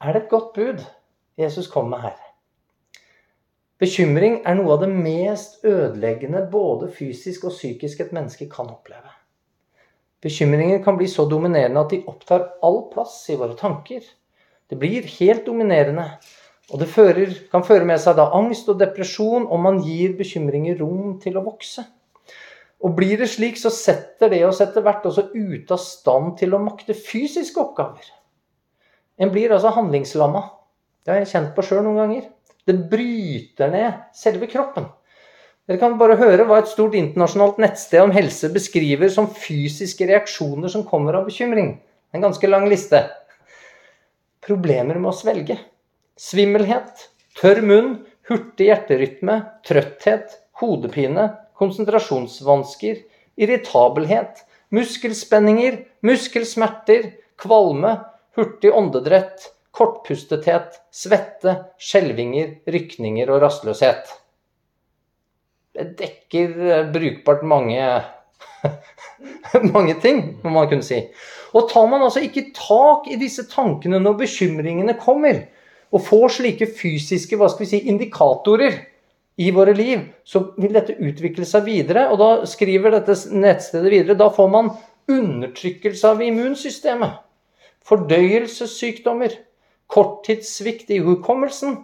Er 0.00 0.14
det 0.14 0.22
et 0.22 0.30
godt 0.32 0.54
bud 0.56 0.78
Jesus 1.36 1.66
kommer 1.68 1.90
med 1.98 2.04
her? 2.08 2.20
Bekymring 3.80 4.38
er 4.48 4.54
noe 4.56 4.72
av 4.72 4.78
det 4.80 4.88
mest 4.92 5.58
ødeleggende 5.64 6.46
både 6.52 6.86
fysisk 6.92 7.44
og 7.48 7.52
psykisk 7.52 8.00
et 8.00 8.12
menneske 8.16 8.46
kan 8.48 8.70
oppleve. 8.72 9.12
Bekymringer 10.24 10.80
kan 10.84 10.96
bli 10.96 11.08
så 11.08 11.26
dominerende 11.28 11.82
at 11.84 11.92
de 11.92 11.98
opptar 12.08 12.46
all 12.64 12.86
plass 12.92 13.18
i 13.28 13.36
våre 13.40 13.56
tanker. 13.56 14.00
Det 14.72 14.78
blir 14.80 15.04
helt 15.18 15.44
dominerende, 15.44 16.06
og 16.72 16.80
det 16.80 16.88
fører, 16.88 17.32
kan 17.52 17.64
føre 17.64 17.88
med 17.88 18.00
seg 18.00 18.16
da 18.16 18.30
angst 18.36 18.68
og 18.72 18.78
depresjon 18.80 19.48
om 19.52 19.64
man 19.68 19.82
gir 19.84 20.14
bekymringer 20.16 20.80
rom 20.80 21.18
til 21.20 21.36
å 21.36 21.44
vokse. 21.44 21.84
Og 22.80 22.96
blir 22.96 23.20
det 23.20 23.28
slik, 23.28 23.60
så 23.60 23.68
setter 23.68 24.32
det 24.32 24.40
oss 24.48 24.62
etter 24.64 24.80
hvert 24.80 25.04
også 25.04 25.28
ute 25.34 25.76
av 25.76 25.84
stand 25.84 26.38
til 26.40 26.56
å 26.56 26.62
makte 26.64 26.96
fysiske 26.96 27.60
oppgaver. 27.60 28.08
En 29.20 29.32
blir 29.32 29.52
altså 29.52 29.72
handlingslamma. 29.76 30.46
Det 31.04 31.12
har 31.12 31.20
jeg 31.20 31.32
kjent 31.34 31.52
på 31.56 31.64
sjøl 31.66 31.84
noen 31.84 32.00
ganger. 32.00 32.24
Det 32.66 32.76
bryter 32.90 33.70
ned 33.72 34.00
selve 34.16 34.48
kroppen. 34.50 34.88
Dere 35.68 35.78
kan 35.78 35.98
bare 36.00 36.16
høre 36.18 36.46
hva 36.48 36.60
et 36.60 36.70
stort 36.70 36.96
internasjonalt 36.98 37.60
nettsted 37.62 38.02
om 38.02 38.12
helse 38.14 38.48
beskriver 38.50 39.12
som 39.12 39.28
fysiske 39.30 40.08
reaksjoner 40.08 40.72
som 40.72 40.86
kommer 40.88 41.18
av 41.18 41.28
bekymring. 41.28 41.76
En 42.10 42.24
ganske 42.24 42.48
lang 42.48 42.64
liste. 42.70 43.04
Problemer 44.42 44.98
med 44.98 45.12
å 45.12 45.14
svelge. 45.14 45.58
Svimmelhet. 46.18 47.06
Tørr 47.38 47.60
munn. 47.62 47.92
Hurtig 48.26 48.70
hjerterytme. 48.70 49.36
Trøtthet. 49.68 50.34
Hodepine. 50.58 51.28
Konsentrasjonsvansker. 51.60 53.04
Irritabelhet. 53.40 54.42
Muskelspenninger. 54.74 55.84
Muskelsmerter. 56.08 57.12
Kvalme. 57.40 57.94
Hurtig 58.38 58.74
åndedrett 58.74 59.50
kortpustethet, 59.70 60.80
svette, 60.92 61.56
skjelvinger, 61.80 62.58
rykninger 62.70 63.30
og 63.30 63.42
rastløshet. 63.44 64.10
Det 65.76 65.86
dekker 66.00 66.56
eh, 66.66 66.88
brukbart 66.90 67.44
mange 67.46 67.84
mange 69.74 69.94
ting, 70.02 70.22
må 70.42 70.52
man 70.52 70.68
kunne 70.70 70.86
si. 70.86 70.98
Og 71.56 71.70
tar 71.70 71.86
man 71.90 72.02
altså 72.04 72.22
ikke 72.24 72.50
tak 72.56 73.08
i 73.10 73.18
disse 73.20 73.46
tankene 73.50 74.00
når 74.02 74.18
bekymringene 74.24 74.96
kommer, 75.00 75.46
og 75.90 76.04
får 76.06 76.36
slike 76.36 76.68
fysiske 76.78 77.38
hva 77.38 77.48
skal 77.50 77.64
vi 77.64 77.70
si, 77.72 77.82
indikatorer 77.90 78.76
i 79.40 79.48
våre 79.54 79.72
liv, 79.74 80.04
så 80.26 80.44
vil 80.60 80.74
dette 80.76 80.98
utvikle 81.00 81.46
seg 81.48 81.64
videre. 81.66 82.06
Og 82.12 82.20
da 82.20 82.30
skriver 82.46 82.94
dette 82.94 83.16
nettstedet 83.32 83.90
videre 83.90 84.18
da 84.18 84.28
får 84.34 84.52
man 84.52 84.70
undertrykkelse 85.10 86.12
av 86.12 86.22
immunsystemet. 86.22 87.18
Fordøyelsessykdommer 87.88 89.36
korttidssvikt 89.90 90.90
i 90.94 91.00
hukommelsen, 91.04 91.80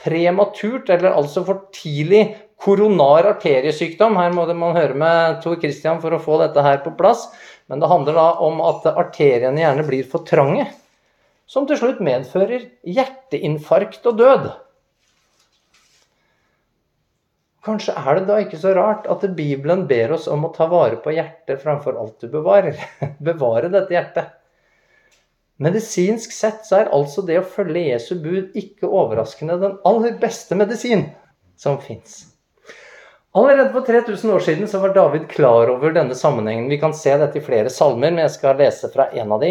prematurt, 0.00 0.90
eller 0.92 1.14
altså 1.16 1.44
for 1.46 1.68
tidlig 1.74 2.24
koronar 2.60 3.28
arteriesykdom. 3.32 4.18
Her 4.20 4.34
må 4.36 4.46
man 4.52 4.76
høre 4.76 4.96
med 4.98 5.40
Tor 5.44 5.56
Christian 5.62 6.02
for 6.02 6.12
å 6.12 6.20
få 6.22 6.40
dette 6.42 6.64
her 6.64 6.82
på 6.84 6.92
plass. 6.98 7.28
Men 7.70 7.80
det 7.82 7.90
handler 7.90 8.18
da 8.18 8.26
om 8.44 8.60
at 8.64 8.86
arteriene 8.92 9.62
gjerne 9.62 9.86
blir 9.86 10.06
for 10.10 10.26
trange. 10.28 10.68
Som 11.46 11.66
til 11.66 11.78
slutt 11.78 12.02
medfører 12.02 12.68
hjerteinfarkt 12.84 14.06
og 14.10 14.20
død. 14.20 14.48
Kanskje 17.66 17.96
er 17.98 18.18
det 18.18 18.26
da 18.28 18.38
ikke 18.42 18.58
så 18.62 18.72
rart 18.76 19.08
at 19.10 19.24
Bibelen 19.34 19.86
ber 19.90 20.14
oss 20.14 20.28
om 20.30 20.44
å 20.46 20.52
ta 20.54 20.68
vare 20.70 21.00
på 21.02 21.14
hjertet 21.14 21.62
framfor 21.62 21.98
alt 21.98 22.20
du 22.22 22.28
bevarer. 22.30 22.78
Bevare 23.28 23.70
dette 23.72 23.94
hjertet. 23.94 24.34
Medisinsk 25.62 26.34
sett 26.36 26.66
så 26.68 26.82
er 26.82 26.92
altså 26.92 27.22
det 27.24 27.38
å 27.40 27.46
følge 27.48 27.86
Jesu 27.86 28.14
bud 28.20 28.56
ikke 28.58 28.90
overraskende 28.90 29.56
den 29.62 29.78
aller 29.88 30.18
beste 30.20 30.58
medisin 30.58 31.06
som 31.56 31.78
fins. 31.80 32.26
Allerede 33.36 33.72
for 33.72 33.84
3000 33.84 34.32
år 34.32 34.44
siden 34.44 34.68
så 34.68 34.80
var 34.80 34.94
David 34.96 35.26
klar 35.28 35.68
over 35.72 35.92
denne 35.96 36.16
sammenhengen. 36.16 36.68
Vi 36.72 36.78
kan 36.80 36.94
se 36.96 37.12
dette 37.20 37.40
i 37.40 37.44
flere 37.44 37.72
salmer, 37.72 38.12
men 38.12 38.24
jeg 38.24 38.36
skal 38.36 38.60
lese 38.60 38.88
fra 38.92 39.10
en 39.12 39.32
av 39.32 39.42
de. 39.44 39.50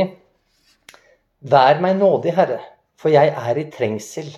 Vær 1.45 1.81
meg 1.81 1.99
nådig, 1.99 2.33
Herre, 2.37 2.61
for 2.97 3.13
jeg 3.13 3.33
er 3.33 3.61
i 3.61 3.67
trengsel. 3.73 4.31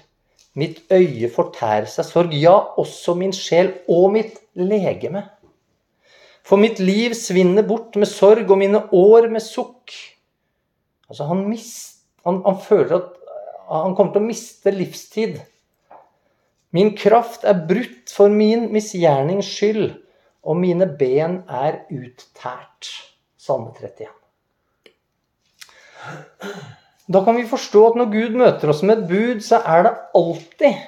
Mitt 0.58 0.82
øye 0.92 1.30
fortærer 1.32 1.88
seg 1.92 2.08
sorg, 2.08 2.36
ja, 2.36 2.56
også 2.80 3.16
min 3.16 3.36
sjel 3.36 3.76
og 3.88 4.10
mitt 4.16 4.40
legeme. 4.60 5.28
For 6.48 6.60
mitt 6.60 6.80
liv 6.80 7.16
svinner 7.16 7.64
bort 7.68 7.96
med 8.00 8.08
sorg 8.08 8.48
og 8.52 8.60
mine 8.60 8.86
år 8.96 9.28
med 9.32 9.44
sukk. 9.44 9.96
Altså 11.08 11.28
han, 11.30 11.46
mist, 11.50 12.02
han, 12.26 12.42
han 12.46 12.60
føler 12.64 12.98
at 12.98 13.14
han 13.68 13.96
kommer 13.96 14.14
til 14.16 14.24
å 14.24 14.28
miste 14.28 14.74
livstid. 14.76 15.40
Min 16.76 16.94
kraft 17.00 17.46
er 17.48 17.64
brutt 17.68 18.12
for 18.12 18.32
min 18.32 18.68
misgjernings 18.74 19.48
skyld, 19.48 19.90
og 20.48 20.60
mine 20.60 20.88
ben 21.00 21.42
er 21.48 21.84
uttært. 21.92 22.92
Salme 23.40 23.72
31. 23.76 24.12
Da 27.08 27.24
kan 27.24 27.38
vi 27.40 27.48
forstå 27.48 27.84
at 27.90 27.98
når 28.00 28.12
Gud 28.12 28.36
møter 28.40 28.72
oss 28.72 28.84
med 28.84 28.98
et 28.98 29.08
bud, 29.08 29.44
så 29.44 29.62
er 29.64 29.88
det 29.88 29.94
alltid 30.20 30.84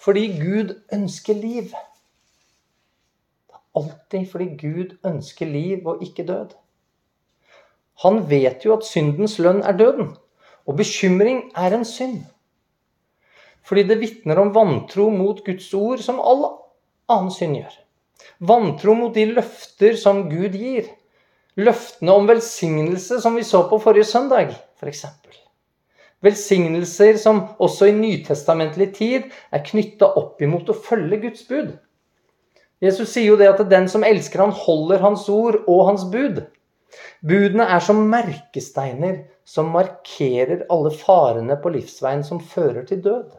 fordi 0.00 0.24
Gud 0.40 0.74
ønsker 0.92 1.36
liv. 1.38 1.70
Det 3.46 3.54
er 3.54 3.62
alltid 3.78 4.26
fordi 4.32 4.48
Gud 4.58 4.96
ønsker 5.06 5.46
liv 5.46 5.86
og 5.86 6.02
ikke 6.02 6.26
død. 6.26 6.56
Han 8.04 8.22
vet 8.30 8.64
jo 8.64 8.76
at 8.76 8.86
syndens 8.88 9.38
lønn 9.42 9.60
er 9.66 9.76
døden. 9.76 10.14
Og 10.68 10.76
bekymring 10.78 11.50
er 11.56 11.74
en 11.76 11.84
synd. 11.84 12.22
Fordi 13.66 13.84
det 13.88 14.00
vitner 14.00 14.40
om 14.40 14.54
vantro 14.54 15.10
mot 15.12 15.44
Guds 15.44 15.68
ord, 15.76 16.00
som 16.02 16.20
all 16.20 16.46
annen 17.10 17.32
synd 17.34 17.58
gjør. 17.60 17.76
Vantro 18.40 18.94
mot 18.96 19.14
de 19.14 19.26
løfter 19.34 19.98
som 20.00 20.24
Gud 20.30 20.56
gir. 20.56 20.88
Løftene 21.60 22.14
om 22.16 22.28
velsignelse 22.28 23.20
som 23.20 23.36
vi 23.36 23.44
så 23.44 23.64
på 23.68 23.80
forrige 23.82 24.08
søndag, 24.08 24.54
f.eks. 24.80 25.04
Velsignelser 26.24 27.16
som 27.20 27.42
også 27.58 27.88
i 27.88 27.96
nytestamentlig 27.96 28.90
tid 28.96 29.28
er 29.52 29.64
knytta 29.64 30.10
opp 30.20 30.42
imot 30.44 30.68
å 30.68 30.76
følge 30.76 31.20
Guds 31.22 31.46
bud. 31.48 31.72
Jesus 32.80 33.12
sier 33.12 33.32
jo 33.32 33.38
det 33.40 33.48
at 33.48 33.62
den 33.68 33.88
som 33.92 34.04
elsker 34.04 34.40
han 34.44 34.56
holder 34.56 35.02
hans 35.04 35.26
ord 35.32 35.62
og 35.66 35.86
hans 35.88 36.06
bud. 36.12 36.42
Budene 37.20 37.66
er 37.70 37.82
som 37.84 38.00
merkesteiner 38.10 39.22
som 39.46 39.70
markerer 39.74 40.66
alle 40.70 40.92
farene 40.94 41.56
på 41.60 41.72
livsveien 41.74 42.24
som 42.26 42.42
fører 42.42 42.84
til 42.88 43.02
død. 43.04 43.30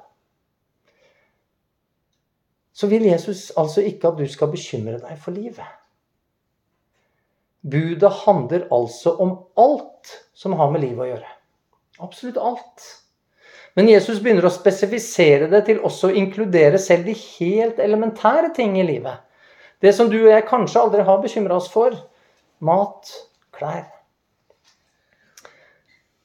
Så 2.74 2.88
vil 2.88 3.06
Jesus 3.06 3.50
altså 3.60 3.84
ikke 3.86 4.12
at 4.12 4.20
du 4.20 4.26
skal 4.32 4.52
bekymre 4.52 5.00
deg 5.02 5.20
for 5.22 5.36
livet. 5.36 5.78
Budet 7.62 8.10
handler 8.24 8.66
altså 8.74 9.14
om 9.22 9.36
alt 9.60 10.16
som 10.34 10.56
har 10.58 10.72
med 10.74 10.82
livet 10.82 11.04
å 11.06 11.10
gjøre. 11.12 11.34
Absolutt 12.02 12.40
alt. 12.42 12.88
Men 13.78 13.88
Jesus 13.88 14.20
begynner 14.20 14.48
å 14.50 14.52
spesifisere 14.52 15.48
det 15.52 15.62
til 15.68 15.84
også 15.86 16.10
å 16.10 16.16
inkludere 16.18 16.80
selv 16.82 17.06
de 17.08 17.16
helt 17.16 17.80
elementære 17.80 18.50
ting 18.56 18.80
i 18.80 18.88
livet. 18.88 19.22
Det 19.82 19.94
som 19.96 20.10
du 20.10 20.18
og 20.24 20.32
jeg 20.34 20.48
kanskje 20.50 20.82
aldri 20.82 21.06
har 21.08 21.22
bekymra 21.22 21.60
oss 21.62 21.70
for. 21.72 21.96
Mat, 22.66 23.14
klær. 23.62 23.86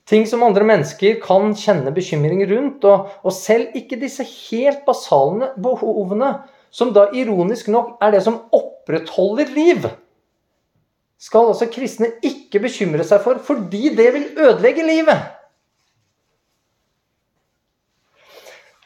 Ting 0.07 0.23
som 0.31 0.45
andre 0.47 0.63
mennesker 0.67 1.19
kan 1.23 1.51
kjenne 1.59 1.91
bekymring 1.95 2.45
rundt. 2.51 2.85
Og, 2.87 3.11
og 3.27 3.35
selv 3.35 3.75
ikke 3.79 3.99
disse 4.01 4.25
helt 4.27 4.85
basale 4.87 5.51
behovene, 5.63 6.37
som 6.71 6.93
da 6.95 7.09
ironisk 7.17 7.71
nok 7.73 7.97
er 8.05 8.15
det 8.15 8.23
som 8.27 8.43
opprettholder 8.55 9.51
liv, 9.55 9.89
skal 11.19 11.49
altså 11.51 11.67
kristne 11.73 12.11
ikke 12.27 12.61
bekymre 12.67 13.05
seg 13.07 13.23
for, 13.25 13.41
fordi 13.43 13.95
det 13.97 14.11
vil 14.15 14.27
ødelegge 14.37 14.85
livet. 14.87 15.36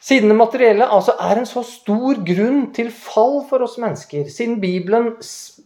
Siden 0.01 0.31
det 0.31 0.35
materielle 0.35 0.85
altså 0.89 1.13
er 1.21 1.37
en 1.37 1.45
så 1.45 1.61
stor 1.61 2.23
grunn 2.25 2.63
til 2.73 2.87
fall 2.89 3.43
for 3.45 3.61
oss 3.61 3.75
mennesker, 3.81 4.25
siden 4.33 4.55
Bibelen 4.61 5.11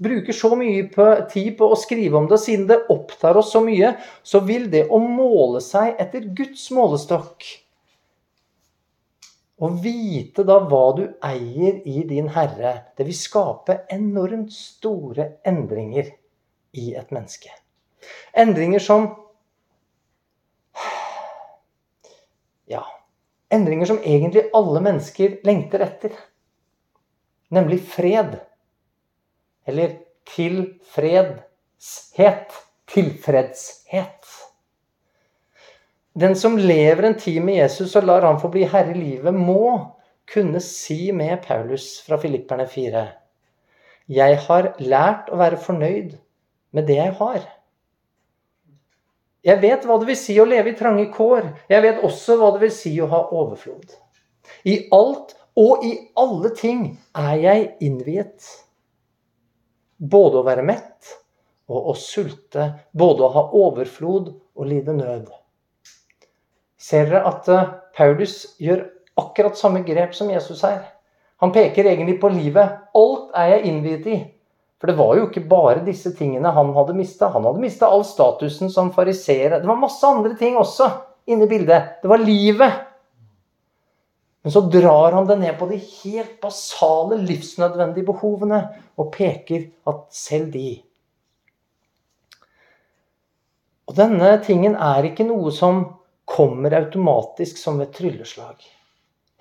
bruker 0.04 0.36
så 0.36 0.50
mye 0.60 0.82
på, 0.92 1.06
tid 1.32 1.54
på 1.56 1.70
å 1.72 1.78
skrive 1.80 2.20
om 2.20 2.28
det, 2.28 2.42
siden 2.44 2.66
det 2.68 2.82
opptar 2.92 3.40
oss 3.40 3.54
så 3.56 3.62
mye, 3.64 3.94
så 4.28 4.42
vil 4.44 4.68
det 4.74 4.90
å 4.92 5.00
måle 5.00 5.62
seg 5.64 5.96
etter 6.04 6.28
Guds 6.36 6.68
målestokk 6.76 7.48
Å 9.56 9.70
vite 9.80 10.44
da 10.44 10.58
hva 10.68 10.84
du 10.98 11.06
eier 11.24 11.80
i 11.88 12.04
din 12.04 12.28
Herre, 12.36 12.74
det 13.00 13.08
vil 13.08 13.16
skape 13.16 13.86
enormt 13.96 14.52
store 14.52 15.30
endringer 15.48 16.12
i 16.76 16.90
et 17.00 17.16
menneske. 17.16 17.56
Endringer 18.36 18.84
som 18.84 19.08
Ja 22.68 22.84
Endringer 23.54 23.86
som 23.86 24.00
egentlig 24.02 24.44
alle 24.58 24.82
mennesker 24.82 25.38
lengter 25.46 25.80
etter. 25.86 26.12
Nemlig 27.54 27.80
fred. 27.90 28.40
Eller 29.66 29.98
tilfredshet. 30.36 31.46
Tilfredshet. 32.90 34.26
Den 36.16 36.36
som 36.36 36.58
lever 36.58 37.04
en 37.04 37.18
tid 37.20 37.42
med 37.44 37.56
Jesus 37.60 37.96
og 38.00 38.04
lar 38.08 38.24
han 38.24 38.40
få 38.40 38.48
bli 38.54 38.64
herre 38.72 38.94
i 38.94 39.00
livet, 39.00 39.34
må 39.36 39.92
kunne 40.32 40.62
si 40.64 41.12
med 41.12 41.44
Paulus 41.44 42.02
fra 42.06 42.18
Filipperne 42.22 42.68
4.: 42.72 43.08
Jeg 44.08 44.38
har 44.48 44.74
lært 44.80 45.30
å 45.30 45.36
være 45.42 45.58
fornøyd 45.60 46.16
med 46.72 46.88
det 46.88 46.96
jeg 47.02 47.14
har. 47.20 47.42
Jeg 49.46 49.62
vet 49.62 49.86
hva 49.86 50.00
det 50.02 50.10
vil 50.10 50.18
si 50.18 50.36
å 50.42 50.48
leve 50.50 50.72
i 50.72 50.78
trange 50.78 51.06
kår. 51.14 51.52
Jeg 51.70 51.84
vet 51.86 52.04
også 52.06 52.40
hva 52.40 52.52
det 52.56 52.64
vil 52.64 52.74
si 52.74 52.96
å 53.02 53.10
ha 53.12 53.22
overflod. 53.30 53.94
I 54.66 54.88
alt 54.96 55.36
og 55.56 55.86
i 55.86 55.94
alle 56.20 56.52
ting 56.58 56.88
er 57.14 57.36
jeg 57.44 57.68
innviet. 57.86 58.48
Både 59.98 60.42
å 60.42 60.48
være 60.48 60.66
mett 60.66 61.14
og 61.70 61.92
å 61.94 61.96
sulte. 62.00 62.72
Både 62.92 63.28
å 63.28 63.34
ha 63.38 63.46
overflod 63.62 64.34
og 64.34 64.70
lide 64.70 64.98
nød. 64.98 65.30
Ser 66.82 67.08
dere 67.10 67.24
at 67.30 67.48
eh, 67.50 67.72
Paulus 67.98 68.56
gjør 68.62 68.84
akkurat 69.18 69.58
samme 69.58 69.82
grep 69.86 70.14
som 70.18 70.30
Jesus 70.30 70.62
her? 70.66 70.84
Han 71.42 71.54
peker 71.56 71.88
egentlig 71.88 72.20
på 72.22 72.30
livet. 72.34 72.82
Alt 72.98 73.32
er 73.38 73.56
jeg 73.56 73.70
innviet 73.70 74.10
i. 74.10 74.18
For 74.82 74.92
det 74.92 74.98
var 75.00 75.14
jo 75.16 75.28
ikke 75.30 75.46
bare 75.50 75.86
disse 75.86 76.12
tingene 76.18 76.52
han 76.52 76.74
hadde 76.76 76.98
mista. 76.98 77.30
Han 77.32 77.48
hadde 77.48 77.64
mista 77.64 77.88
all 77.88 78.04
statusen 78.08 78.72
som 78.74 78.92
fariseer. 78.96 79.60
Det 79.62 79.70
var 79.70 79.80
masse 79.80 80.04
andre 80.08 80.36
ting 80.40 80.58
også 80.60 80.90
inne 81.32 81.48
i 81.48 81.52
bildet. 81.52 82.02
Det 82.02 82.12
var 82.12 82.22
livet. 82.22 82.82
Men 84.46 84.54
så 84.54 84.62
drar 84.70 85.16
han 85.16 85.26
det 85.26 85.40
ned 85.42 85.56
på 85.58 85.66
de 85.72 85.80
helt 85.80 86.36
basale, 86.44 87.18
livsnødvendige 87.18 88.06
behovene 88.06 88.60
og 89.00 89.10
peker 89.16 89.72
at 89.90 90.04
selv 90.14 90.52
de 90.54 90.68
Og 93.86 93.94
denne 93.98 94.32
tingen 94.42 94.74
er 94.82 95.06
ikke 95.06 95.28
noe 95.28 95.52
som 95.54 95.84
kommer 96.26 96.74
automatisk 96.74 97.60
som 97.62 97.78
et 97.84 97.94
trylleslag. 97.94 98.58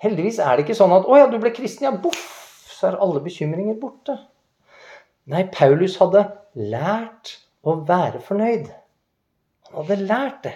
Heldigvis 0.01 0.37
er 0.37 0.53
det 0.53 0.65
ikke 0.65 0.77
sånn 0.77 0.93
at 0.93 1.05
'Å 1.05 1.17
ja, 1.17 1.27
du 1.27 1.39
ble 1.41 1.49
kristen', 1.49 1.87
ja, 1.87 1.91
boff, 1.91 2.21
så 2.69 2.91
er 2.91 2.99
alle 3.01 3.23
bekymringer 3.25 3.79
borte. 3.81 4.19
Nei, 5.31 5.45
Paulus 5.49 5.97
hadde 5.97 6.27
lært 6.53 7.37
å 7.65 7.79
være 7.87 8.21
fornøyd. 8.21 8.69
Han 9.71 9.81
hadde 9.81 10.05
lært 10.05 10.43
det. 10.45 10.53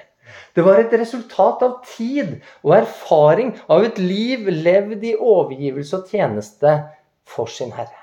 Det 0.53 0.61
var 0.65 0.77
et 0.77 0.93
resultat 0.93 1.63
av 1.65 1.79
tid 1.89 2.35
og 2.61 2.75
erfaring 2.77 3.55
av 3.71 3.87
et 3.87 3.97
liv 3.97 4.45
levd 4.51 5.05
i 5.09 5.15
overgivelse 5.15 5.97
og 5.97 6.11
tjeneste 6.11 6.75
for 7.25 7.49
sin 7.49 7.73
Herre. 7.73 7.97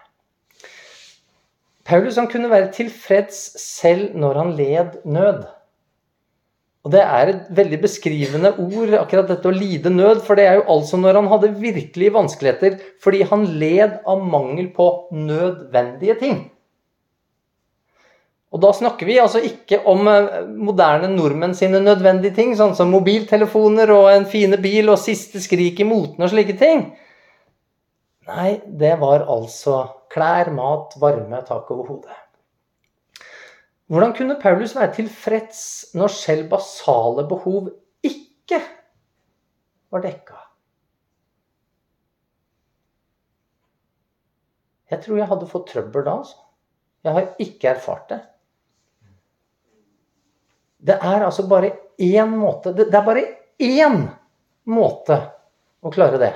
Paulus 1.87 2.19
han 2.19 2.27
kunne 2.27 2.51
være 2.51 2.73
tilfreds 2.75 3.39
selv 3.63 4.17
når 4.19 4.41
han 4.41 4.57
led 4.59 4.99
nød. 5.07 5.45
Og 6.87 6.93
Det 6.95 7.03
er 7.03 7.31
et 7.31 7.47
veldig 7.51 7.79
beskrivende 7.83 8.53
ord, 8.63 8.93
akkurat 8.95 9.31
dette 9.31 9.49
å 9.51 9.55
lide 9.55 9.91
nød. 9.91 10.21
For 10.27 10.39
det 10.39 10.45
er 10.47 10.61
jo 10.61 10.67
altså 10.71 10.99
når 10.99 11.19
han 11.19 11.31
hadde 11.31 11.55
virkelige 11.63 12.15
vanskeligheter 12.15 12.77
fordi 13.03 13.23
han 13.27 13.47
led 13.63 13.99
av 14.07 14.23
mangel 14.23 14.71
på 14.75 14.87
nødvendige 15.15 16.19
ting. 16.23 16.45
Og 18.57 18.63
da 18.65 18.71
snakker 18.73 19.05
vi 19.05 19.19
altså 19.21 19.43
ikke 19.45 19.83
om 19.91 20.07
eh, 20.09 20.37
moderne 20.49 21.11
nordmenn 21.13 21.53
sine 21.57 21.77
nødvendige 21.85 22.33
ting, 22.39 22.55
sånn 22.57 22.73
som 22.79 22.89
mobiltelefoner 22.89 23.91
og 23.93 24.07
en 24.15 24.25
fine 24.31 24.57
bil 24.63 24.89
og 24.89 25.03
siste 25.03 25.43
skrik 25.45 25.83
i 25.83 25.85
moten 25.85 26.25
og 26.25 26.31
slike 26.33 26.55
ting. 26.57 26.87
Nei, 28.31 28.55
det 28.65 28.95
var 29.03 29.27
altså 29.29 29.83
klær, 30.11 30.49
mat, 30.57 30.97
varme, 31.03 31.43
tak 31.45 31.69
over 31.75 31.91
hodet. 31.91 32.17
Hvordan 33.93 34.15
kunne 34.17 34.39
Paulus 34.41 34.73
være 34.75 34.95
tilfreds 34.97 35.61
når 35.95 36.15
selv 36.15 36.49
basale 36.51 37.27
behov 37.29 37.69
ikke 38.09 38.63
var 39.93 40.03
dekka? 40.07 40.41
Jeg 44.91 45.05
tror 45.05 45.21
jeg 45.21 45.29
hadde 45.29 45.51
fått 45.51 45.69
trøbbel 45.75 46.09
da, 46.09 46.17
altså. 46.23 46.41
Jeg 47.05 47.15
har 47.15 47.31
ikke 47.43 47.71
erfart 47.77 48.09
det. 48.11 48.23
Det 50.87 50.97
er 51.03 51.25
altså 51.27 51.47
bare 51.51 51.73
én 51.99 52.35
måte 52.37 52.75
Det 52.77 52.95
er 52.95 53.07
bare 53.07 53.25
én 53.63 54.03
måte 54.67 55.17
å 55.83 55.93
klare 55.95 56.21
det. 56.21 56.33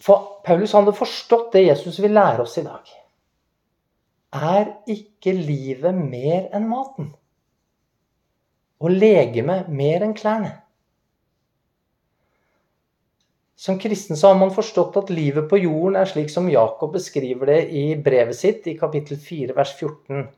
For 0.00 0.40
Paulus 0.46 0.74
hadde 0.76 0.94
forstått 0.94 1.52
det 1.56 1.66
Jesus 1.66 1.98
vil 2.02 2.14
lære 2.14 2.44
oss 2.44 2.56
i 2.60 2.64
dag. 2.66 2.86
Er 4.38 4.70
ikke 4.86 5.32
livet 5.34 5.96
mer 5.96 6.50
enn 6.54 6.68
maten? 6.68 7.10
Og 8.78 8.94
legemet 8.94 9.70
mer 9.72 10.04
enn 10.06 10.14
klærne? 10.14 10.52
Som 13.58 13.80
kristen 13.82 14.16
så 14.16 14.30
har 14.30 14.36
man 14.38 14.54
forstått 14.54 15.00
at 15.00 15.08
livet 15.10 15.48
på 15.50 15.58
jorden 15.58 15.96
er 15.98 16.06
slik 16.06 16.28
som 16.30 16.46
Jakob 16.52 16.92
beskriver 16.94 17.50
det 17.50 17.62
i 17.74 17.88
brevet 17.98 18.38
sitt 18.38 18.68
i 18.70 18.76
kapittel 18.78 19.18
4 19.18 19.56
vers 19.56 19.72
14. 19.80 20.28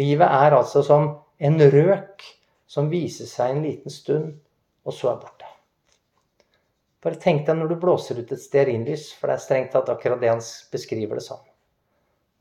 Livet 0.00 0.24
er 0.24 0.56
altså 0.56 0.80
som 0.86 1.10
en 1.44 1.60
røk 1.60 2.24
som 2.66 2.88
viser 2.90 3.28
seg 3.28 3.52
en 3.52 3.64
liten 3.66 3.92
stund, 3.92 4.32
og 4.84 4.96
så 4.96 5.12
er 5.12 5.20
borte. 5.20 5.50
Bare 7.04 7.20
tenk 7.20 7.44
deg 7.46 7.58
når 7.58 7.74
du 7.74 7.80
blåser 7.82 8.20
ut 8.20 8.32
et 8.32 8.40
stearinlys, 8.40 9.10
for 9.18 9.28
det 9.28 9.36
er 9.36 9.44
strengt 9.44 9.74
tatt 9.74 9.90
akkurat 9.92 10.22
det 10.22 10.32
han 10.32 10.40
beskriver 10.72 11.20
det 11.20 11.26
som. 11.26 11.42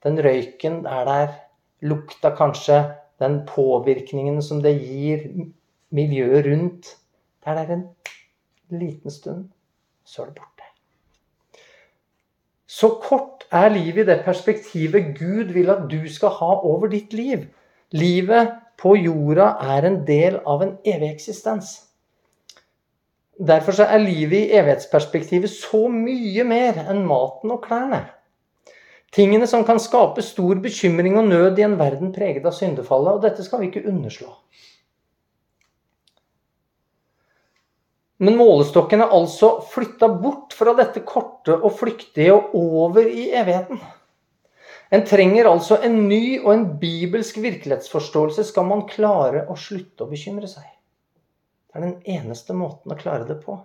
Den 0.04 0.20
røyken 0.24 0.84
er 0.88 1.08
der, 1.08 1.36
lukta 1.84 2.32
kanskje, 2.36 2.80
den 3.20 3.42
påvirkningen 3.48 4.40
som 4.44 4.64
det 4.64 4.74
gir 4.80 5.28
miljøet 5.96 6.48
rundt. 6.48 6.96
Det 7.44 7.52
er 7.52 7.60
der 7.60 7.76
en 7.76 7.86
liten 8.72 9.12
stund, 9.12 9.50
så 10.08 10.24
er 10.24 10.32
det 10.32 10.40
borte. 10.40 10.70
Så 12.68 12.90
kort 13.04 13.44
er 13.52 13.70
livet 13.70 14.08
i 14.08 14.10
det 14.10 14.24
perspektivet 14.26 15.12
Gud 15.20 15.52
vil 15.54 15.70
at 15.70 15.86
du 15.92 16.02
skal 16.10 16.32
ha 16.40 16.56
over 16.64 16.90
ditt 16.90 17.14
liv. 17.14 17.46
Livet 17.94 18.63
på 18.80 18.96
jorda 19.00 19.54
er 19.76 19.88
en 19.88 20.02
del 20.08 20.40
av 20.50 20.64
en 20.66 20.76
evig 20.86 21.12
eksistens. 21.14 21.76
Derfor 23.40 23.80
er 23.82 24.02
livet 24.02 24.38
i 24.40 24.58
evighetsperspektivet 24.60 25.50
så 25.50 25.88
mye 25.90 26.44
mer 26.46 26.78
enn 26.86 27.02
maten 27.10 27.54
og 27.56 27.64
klærne. 27.66 28.04
Tingene 29.14 29.46
som 29.50 29.66
kan 29.66 29.82
skape 29.82 30.24
stor 30.26 30.58
bekymring 30.62 31.18
og 31.22 31.28
nød 31.30 31.60
i 31.60 31.66
en 31.66 31.78
verden 31.78 32.14
preget 32.14 32.46
av 32.50 32.56
syndefallet. 32.58 33.18
Og 33.18 33.26
dette 33.26 33.46
skal 33.46 33.62
vi 33.62 33.70
ikke 33.70 33.86
underslå. 33.90 34.32
Men 38.24 38.38
målestokken 38.40 39.04
er 39.04 39.14
altså 39.14 39.58
flytta 39.74 40.08
bort 40.22 40.56
fra 40.56 40.74
dette 40.78 41.04
korte 41.06 41.58
og 41.60 41.76
flyktige 41.78 42.34
og 42.34 42.56
over 42.56 43.06
i 43.06 43.28
evigheten. 43.36 43.82
En 44.94 45.02
trenger 45.10 45.48
altså 45.50 45.80
en 45.82 45.96
ny 46.06 46.38
og 46.44 46.52
en 46.54 46.66
bibelsk 46.78 47.40
virkelighetsforståelse 47.42 48.46
skal 48.46 48.68
man 48.70 48.84
klare 48.90 49.48
å 49.50 49.56
slutte 49.58 50.06
å 50.06 50.10
bekymre 50.12 50.50
seg. 50.52 50.68
Det 51.66 51.80
er 51.80 51.88
den 51.88 52.20
eneste 52.20 52.54
måten 52.54 52.94
å 52.94 53.00
klare 53.00 53.26
det 53.26 53.40
på. 53.42 53.56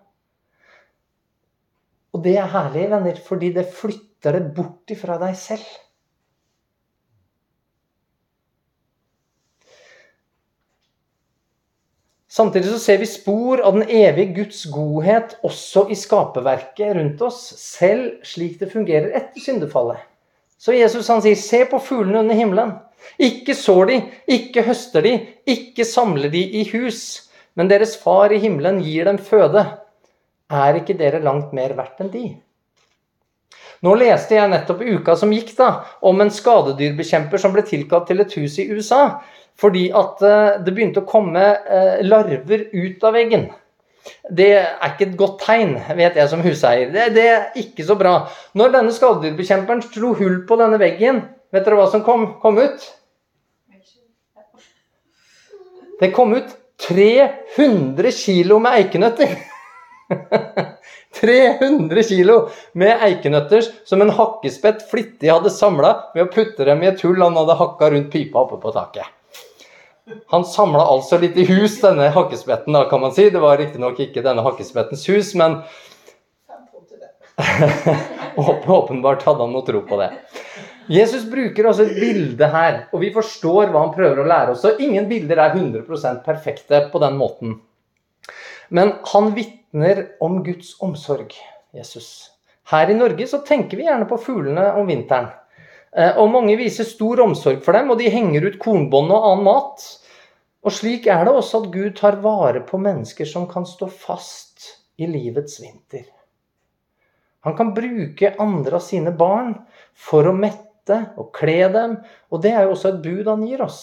Og 2.16 2.24
det 2.24 2.38
er 2.40 2.48
herlig, 2.48 2.86
venner, 2.94 3.20
fordi 3.20 3.52
det 3.58 3.68
flytter 3.76 4.38
det 4.38 4.54
bort 4.56 4.96
ifra 4.96 5.18
deg 5.20 5.36
selv. 5.36 5.68
Samtidig 12.38 12.70
så 12.72 12.80
ser 12.80 13.02
vi 13.02 13.06
spor 13.10 13.60
av 13.66 13.76
den 13.76 13.88
evige 13.90 14.32
Guds 14.44 14.64
godhet 14.72 15.36
også 15.44 15.90
i 15.92 15.96
skaperverket 15.98 16.96
rundt 16.96 17.20
oss, 17.26 17.42
selv 17.60 18.22
slik 18.24 18.60
det 18.62 18.72
fungerer 18.72 19.12
etter 19.18 19.42
syndefallet. 19.42 20.06
Så 20.58 20.74
Jesus 20.74 21.08
han 21.08 21.22
sier, 21.22 21.36
'Se 21.36 21.64
på 21.70 21.78
fuglene 21.78 22.20
under 22.24 22.34
himmelen'. 22.34 22.74
Ikke 23.18 23.54
sår 23.54 23.86
de, 23.86 23.96
ikke 24.26 24.64
høster 24.66 25.02
de, 25.02 25.14
ikke 25.46 25.84
samler 25.86 26.28
de 26.30 26.42
i 26.60 26.64
hus, 26.72 27.30
men 27.54 27.70
deres 27.70 27.96
far 27.96 28.32
i 28.34 28.40
himmelen 28.42 28.82
gir 28.82 29.04
dem 29.04 29.18
føde. 29.18 29.64
Er 30.50 30.74
ikke 30.80 30.98
dere 30.98 31.22
langt 31.22 31.52
mer 31.54 31.74
verdt 31.78 32.02
enn 32.02 32.10
de? 32.10 32.26
Nå 33.86 33.94
leste 33.94 34.34
jeg 34.34 34.50
nettopp 34.50 34.82
uka 34.82 35.14
som 35.16 35.32
gikk, 35.32 35.52
da, 35.56 35.84
om 36.02 36.20
en 36.20 36.32
skadedyrbekjemper 36.34 37.38
som 37.38 37.54
ble 37.54 37.62
tilkalt 37.62 38.08
til 38.10 38.24
et 38.24 38.34
hus 38.34 38.58
i 38.58 38.66
USA 38.72 39.20
fordi 39.58 39.88
at 39.90 40.20
eh, 40.22 40.60
det 40.62 40.70
begynte 40.70 41.02
å 41.02 41.08
komme 41.08 41.42
eh, 41.42 41.96
larver 42.06 42.68
ut 42.70 43.02
av 43.08 43.16
veggen. 43.16 43.48
Det 44.30 44.48
er 44.58 44.92
ikke 44.92 45.08
et 45.08 45.16
godt 45.18 45.40
tegn, 45.42 45.74
vet 45.98 46.16
jeg 46.18 46.30
som 46.30 46.44
huseier. 46.44 46.92
Det, 46.94 47.08
det 47.16 47.26
er 47.32 47.58
ikke 47.60 47.86
så 47.86 47.96
bra. 47.98 48.14
Når 48.58 48.74
denne 48.76 48.94
skadedyrbekjemperen 48.94 49.82
slo 49.88 50.14
hull 50.18 50.40
på 50.48 50.58
denne 50.60 50.80
veggen, 50.80 51.22
vet 51.54 51.66
dere 51.66 51.80
hva 51.80 51.88
som 51.92 52.04
kom, 52.06 52.26
kom 52.42 52.60
ut? 52.60 52.88
Det 55.98 56.12
kom 56.14 56.34
ut 56.36 56.56
300 56.88 58.12
kilo 58.14 58.60
med 58.62 58.78
eikenøtter! 58.78 59.36
300 61.18 62.02
kilo 62.06 62.38
med 62.78 63.02
eikenøtter 63.04 63.66
som 63.88 64.02
en 64.04 64.12
hakkespett 64.14 64.84
flittig 64.90 65.32
hadde 65.32 65.52
samla 65.52 65.94
ved 66.14 66.26
å 66.26 66.32
putte 66.32 66.66
dem 66.68 66.84
i 66.84 66.90
et 66.92 67.02
hull 67.04 67.20
han 67.24 67.36
hadde 67.38 67.58
hakka 67.58 67.90
rundt 67.94 68.12
pipa 68.12 68.44
oppe 68.44 68.60
på 68.62 68.74
taket. 68.76 69.08
Han 70.32 70.44
samla 70.44 70.84
altså 70.92 71.18
litt 71.20 71.36
i 71.36 71.44
hus, 71.48 71.80
denne 71.82 72.08
hakkespetten, 72.14 72.72
da, 72.76 72.84
kan 72.90 73.00
man 73.02 73.14
si. 73.16 73.28
Det 73.32 73.42
var 73.42 73.58
riktignok 73.60 74.00
ikke 74.02 74.24
denne 74.24 74.44
hakkespettens 74.46 75.04
hus, 75.10 75.34
men 75.38 75.60
Åpenbart 78.38 79.22
hadde 79.22 79.44
han 79.44 79.52
noe 79.54 79.66
tro 79.66 79.82
på 79.86 79.98
det. 80.00 80.10
Jesus 80.88 81.26
bruker 81.28 81.68
altså 81.68 81.84
et 81.84 81.98
bilde 82.00 82.48
her, 82.48 82.78
og 82.94 83.02
vi 83.02 83.10
forstår 83.12 83.68
hva 83.68 83.82
han 83.84 83.92
prøver 83.94 84.22
å 84.22 84.28
lære 84.28 84.54
oss. 84.54 84.62
Så 84.64 84.78
ingen 84.80 85.08
bilder 85.10 85.42
er 85.44 85.56
100% 85.56 86.22
perfekte 86.24 86.86
på 86.92 87.02
den 87.02 87.18
måten. 87.20 87.58
Men 88.72 88.94
han 89.12 89.32
vitner 89.36 90.06
om 90.24 90.40
Guds 90.46 90.74
omsorg, 90.84 91.36
Jesus. 91.76 92.30
Her 92.72 92.90
i 92.90 92.96
Norge 92.96 93.28
så 93.28 93.42
tenker 93.44 93.80
vi 93.80 93.86
gjerne 93.86 94.08
på 94.08 94.20
fuglene 94.20 94.70
om 94.80 94.88
vinteren. 94.88 95.28
Eh, 95.96 96.18
og 96.18 96.32
mange 96.32 96.56
viser 96.60 96.88
stor 96.88 97.22
omsorg 97.24 97.62
for 97.64 97.76
dem, 97.76 97.90
og 97.92 98.00
de 98.00 98.10
henger 98.12 98.48
ut 98.48 98.60
kornbånd 98.62 99.14
og 99.14 99.30
annen 99.30 99.48
mat. 99.48 99.86
Og 100.66 100.74
slik 100.74 101.06
er 101.08 101.24
det 101.24 101.34
også 101.38 101.62
at 101.62 101.72
Gud 101.72 101.94
tar 101.96 102.18
vare 102.24 102.64
på 102.66 102.80
mennesker 102.82 103.28
som 103.28 103.46
kan 103.50 103.66
stå 103.66 103.88
fast 103.92 104.66
i 104.98 105.06
livets 105.06 105.60
vinter. 105.62 106.04
Han 107.46 107.54
kan 107.56 107.70
bruke 107.74 108.34
andre 108.42 108.76
av 108.76 108.84
sine 108.84 109.14
barn 109.14 109.54
for 109.94 110.26
å 110.26 110.34
mette 110.34 110.98
og 111.20 111.30
kle 111.36 111.70
dem. 111.72 111.96
Og 112.34 112.42
det 112.42 112.52
er 112.52 112.66
jo 112.66 112.74
også 112.74 112.92
et 112.92 113.02
bud 113.04 113.30
han 113.30 113.46
gir 113.46 113.62
oss. 113.64 113.80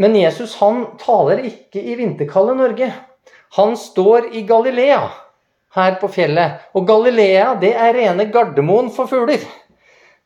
Men 0.00 0.16
Jesus 0.16 0.56
han 0.62 0.86
taler 0.98 1.44
ikke 1.44 1.82
i 1.84 1.98
vinterkalde 1.98 2.56
Norge. 2.56 2.88
Han 3.58 3.76
står 3.76 4.30
i 4.32 4.46
Galilea, 4.48 5.02
her 5.76 5.98
på 6.00 6.08
fjellet. 6.10 6.70
Og 6.72 6.86
Galilea 6.88 7.52
det 7.60 7.74
er 7.76 7.92
rene 7.98 8.30
Gardermoen 8.32 8.88
for 8.94 9.10
fugler. 9.10 9.44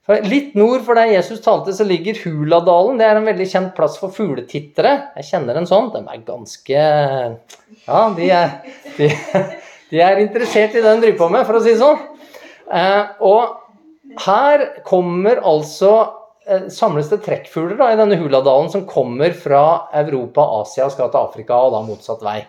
Litt 0.05 0.53
nord 0.53 0.83
for 0.85 0.99
der 0.99 1.15
Jesus 1.15 1.41
talte, 1.41 1.73
så 1.73 1.85
ligger 1.89 2.19
Huladalen. 2.27 2.99
Det 3.01 3.07
er 3.09 3.17
en 3.17 3.29
veldig 3.29 3.47
kjent 3.49 3.71
plass 3.77 3.95
for 3.97 4.13
fugletittere. 4.13 4.93
Jeg 5.17 5.31
kjenner 5.31 5.57
en 5.57 5.69
sånn. 5.69 5.89
De 5.95 6.03
er 6.05 6.27
ganske 6.27 6.83
Ja, 7.87 8.03
de 8.13 8.29
er, 8.29 8.53
de, 8.99 9.09
de 9.95 10.03
er 10.05 10.21
interessert 10.21 10.77
i 10.77 10.83
det 10.83 10.91
de 10.91 11.07
driver 11.07 11.23
på 11.23 11.31
med, 11.33 11.47
for 11.49 11.57
å 11.57 11.63
si 11.65 11.73
det 11.73 11.81
sånn. 11.81 12.03
Eh, 12.69 13.17
og 13.25 14.21
her 14.27 14.67
kommer 14.85 15.41
altså 15.41 15.95
eh, 16.45 16.69
samles 16.69 17.09
det 17.09 17.23
trekkfugler 17.25 17.81
da, 17.81 17.91
i 17.95 17.99
denne 17.99 18.21
Huladalen 18.21 18.69
som 18.77 18.85
kommer 18.89 19.33
fra 19.33 19.89
Europa, 20.05 20.45
Asia 20.61 20.93
skal 20.93 21.09
til 21.09 21.25
Afrika, 21.25 21.57
og 21.65 21.73
da 21.79 21.85
motsatt 21.89 22.25
vei 22.25 22.43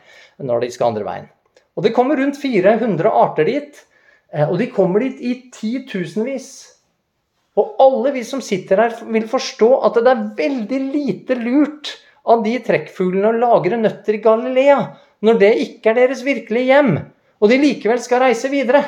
når 0.44 0.68
de 0.68 0.74
skal 0.76 0.92
andre 0.92 1.08
veien. 1.08 1.32
Og 1.80 1.88
Det 1.88 1.96
kommer 1.96 2.20
rundt 2.20 2.40
400 2.40 3.16
arter 3.16 3.48
dit, 3.48 3.84
eh, 4.36 4.44
og 4.44 4.60
de 4.60 4.72
kommer 4.76 5.08
dit 5.08 5.24
i 5.24 5.38
titusenvis. 5.56 6.75
Og 7.56 7.78
alle 7.80 8.12
vi 8.18 8.24
som 8.28 8.42
sitter 8.44 8.82
her, 8.84 8.98
vil 9.16 9.28
forstå 9.32 9.70
at 9.88 10.00
det 10.04 10.12
er 10.12 10.26
veldig 10.38 10.80
lite 10.92 11.38
lurt 11.40 11.94
av 12.28 12.44
de 12.44 12.56
trekkfuglene 12.66 13.32
å 13.32 13.40
lagre 13.40 13.80
nøtter 13.80 14.18
i 14.18 14.22
Galilea, 14.24 14.80
når 15.26 15.40
det 15.42 15.52
ikke 15.64 15.92
er 15.92 16.00
deres 16.02 16.24
virkelige 16.26 16.74
hjem, 16.74 16.94
og 17.40 17.52
de 17.52 17.60
likevel 17.62 18.02
skal 18.04 18.26
reise 18.26 18.52
videre. 18.52 18.84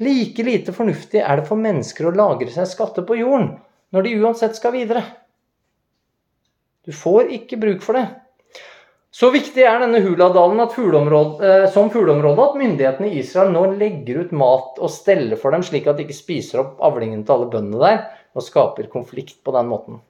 Like 0.00 0.44
lite 0.44 0.74
fornuftig 0.76 1.22
er 1.22 1.40
det 1.40 1.48
for 1.48 1.60
mennesker 1.60 2.08
å 2.08 2.16
lagre 2.16 2.50
seg 2.52 2.68
skatter 2.68 3.04
på 3.08 3.16
jorden 3.20 3.54
når 3.94 4.04
de 4.04 4.16
uansett 4.20 4.56
skal 4.58 4.74
videre. 4.74 5.04
Du 6.84 6.92
får 6.94 7.32
ikke 7.34 7.58
bruk 7.60 7.84
for 7.84 7.98
det. 7.98 8.06
Så 9.16 9.30
viktig 9.32 9.62
er 9.64 9.78
denne 9.80 10.02
Huladalen 10.04 10.60
fugleområde, 10.68 11.48
eh, 11.48 11.70
som 11.72 11.86
fugleområde 11.88 12.42
at 12.42 12.56
myndighetene 12.60 13.08
i 13.08 13.22
Israel 13.22 13.48
nå 13.54 13.62
legger 13.78 14.18
ut 14.26 14.32
mat 14.36 14.76
og 14.76 14.90
steller 14.92 15.38
for 15.40 15.56
dem, 15.56 15.62
slik 15.64 15.86
at 15.88 15.96
de 15.96 16.04
ikke 16.04 16.16
spiser 16.18 16.60
opp 16.60 16.82
avlingen 16.84 17.22
til 17.24 17.32
alle 17.32 17.48
bøndene 17.54 17.80
der 17.80 18.02
og 18.36 18.44
skaper 18.44 18.90
konflikt 18.92 19.38
på 19.40 19.54
den 19.56 19.70
måten. 19.70 20.02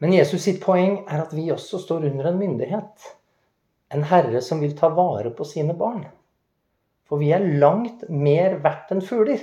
Men 0.00 0.12
Jesus 0.12 0.44
sitt 0.44 0.60
poeng 0.60 0.98
er 1.08 1.22
at 1.22 1.32
vi 1.32 1.46
også 1.54 1.80
står 1.80 2.04
under 2.10 2.28
en 2.28 2.36
myndighet. 2.42 3.08
En 3.96 4.04
herre 4.12 4.44
som 4.44 4.60
vil 4.60 4.76
ta 4.76 4.92
vare 4.92 5.32
på 5.32 5.48
sine 5.48 5.72
barn. 5.76 6.04
For 7.08 7.22
vi 7.22 7.32
er 7.32 7.48
langt 7.64 8.04
mer 8.12 8.58
verdt 8.60 8.92
enn 8.92 9.00
fugler. 9.04 9.40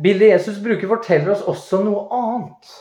Bildet 0.00 0.32
Jesus 0.32 0.64
bruker, 0.64 0.88
forteller 0.96 1.36
oss 1.36 1.44
også 1.44 1.84
noe 1.84 2.08
annet. 2.08 2.74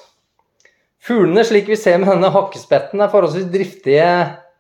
Fuglene, 1.03 1.43
slik 1.43 1.67
vi 1.67 1.75
ser 1.75 1.97
med 1.99 2.07
denne 2.13 2.29
hakkespetten, 2.31 3.01
er 3.03 3.11
forholdsvis 3.11 3.49
driftige, 3.51 4.07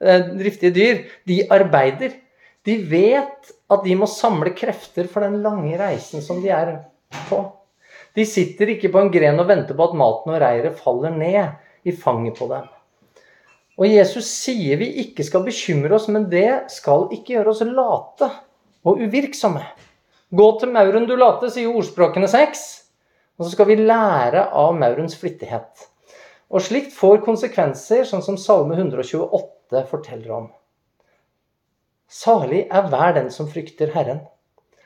eh, 0.03 0.25
driftige 0.35 0.73
dyr. 0.75 0.97
De 1.27 1.37
arbeider. 1.47 2.17
De 2.67 2.77
vet 2.83 3.51
at 3.71 3.83
de 3.83 3.95
må 3.95 4.07
samle 4.07 4.51
krefter 4.55 5.07
for 5.07 5.23
den 5.23 5.41
lange 5.43 5.77
reisen 5.79 6.21
som 6.21 6.41
de 6.43 6.49
er 6.51 6.73
på. 7.29 7.39
De 8.15 8.25
sitter 8.27 8.73
ikke 8.75 8.91
på 8.91 8.99
en 8.99 9.11
gren 9.11 9.39
og 9.39 9.47
venter 9.47 9.75
på 9.75 9.87
at 9.87 9.95
maten 9.95 10.33
og 10.33 10.41
reiret 10.43 10.79
faller 10.79 11.15
ned 11.15 11.87
i 11.87 11.95
fanget 11.95 12.35
på 12.37 12.49
dem. 12.51 12.67
Og 13.79 13.87
Jesus 13.87 14.27
sier 14.27 14.77
vi 14.77 14.91
ikke 15.01 15.23
skal 15.25 15.45
bekymre 15.47 15.95
oss, 15.95 16.09
men 16.11 16.27
det 16.29 16.69
skal 16.69 17.07
ikke 17.15 17.37
gjøre 17.37 17.55
oss 17.55 17.63
late 17.65 18.29
og 18.83 18.99
uvirksomme. 18.99 19.63
Gå 20.33 20.51
til 20.59 20.75
mauren 20.75 21.07
du 21.07 21.15
late, 21.15 21.49
sier 21.49 21.71
ordspråkene 21.71 22.27
seks. 22.27 22.67
Og 23.39 23.47
så 23.47 23.55
skal 23.55 23.71
vi 23.71 23.79
lære 23.79 24.49
av 24.51 24.75
maurens 24.77 25.15
flittighet. 25.17 25.87
Og 26.53 26.61
slikt 26.61 26.93
får 26.93 27.23
konsekvenser, 27.25 28.03
sånn 28.05 28.21
som 28.21 28.37
Salme 28.37 28.77
128 28.77 29.87
forteller 29.89 30.35
om. 30.35 30.51
Salig 32.13 32.67
er 32.69 32.89
hver 32.91 33.15
den 33.15 33.31
som 33.33 33.47
frykter 33.49 33.89
Herren, 33.95 34.19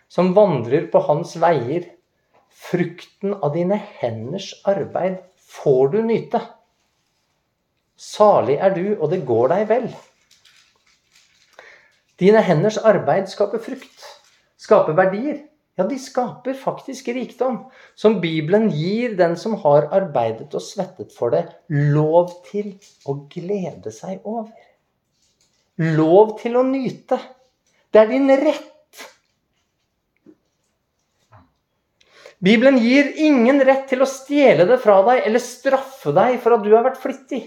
som 0.07 0.31
vandrer 0.37 0.87
på 0.93 1.01
hans 1.09 1.35
veier. 1.43 1.89
Frukten 2.57 3.35
av 3.35 3.51
dine 3.53 3.75
henders 3.99 4.53
arbeid 4.65 5.19
får 5.57 5.91
du 5.91 5.99
nyte. 6.07 6.39
Salig 7.99 8.55
er 8.63 8.71
du, 8.77 8.85
og 8.95 9.11
det 9.11 9.25
går 9.27 9.51
deg 9.51 9.67
vel. 9.69 9.89
Dine 12.17 12.41
henders 12.47 12.79
arbeid 12.79 13.27
skaper 13.29 13.61
frukt, 13.61 14.07
skaper 14.57 14.95
verdier. 14.97 15.43
Ja, 15.77 15.85
de 15.85 15.99
skaper 16.01 16.55
faktisk 16.57 17.11
rikdom, 17.13 17.59
som 17.93 18.17
Bibelen 18.21 18.71
gir 18.73 19.13
den 19.17 19.35
som 19.37 19.53
har 19.61 19.91
arbeidet 19.93 20.49
og 20.57 20.63
svettet 20.65 21.13
for 21.13 21.35
det, 21.35 21.43
lov 21.69 22.31
til 22.47 22.71
å 23.05 23.19
glede 23.29 23.93
seg 23.93 24.25
over. 24.25 24.55
Lov 25.77 26.39
til 26.41 26.57
å 26.57 26.65
nyte. 26.65 27.19
Det 27.93 28.01
er 28.01 28.09
din 28.09 28.33
rett. 28.41 29.03
Bibelen 32.41 32.77
gir 32.81 33.13
ingen 33.21 33.61
rett 33.65 33.85
til 33.89 34.01
å 34.01 34.09
stjele 34.09 34.65
det 34.69 34.79
fra 34.81 34.99
deg 35.05 35.23
eller 35.25 35.41
straffe 35.41 36.13
deg 36.13 36.41
for 36.41 36.57
at 36.57 36.65
du 36.65 36.73
har 36.73 36.85
vært 36.85 37.01
flittig. 37.01 37.43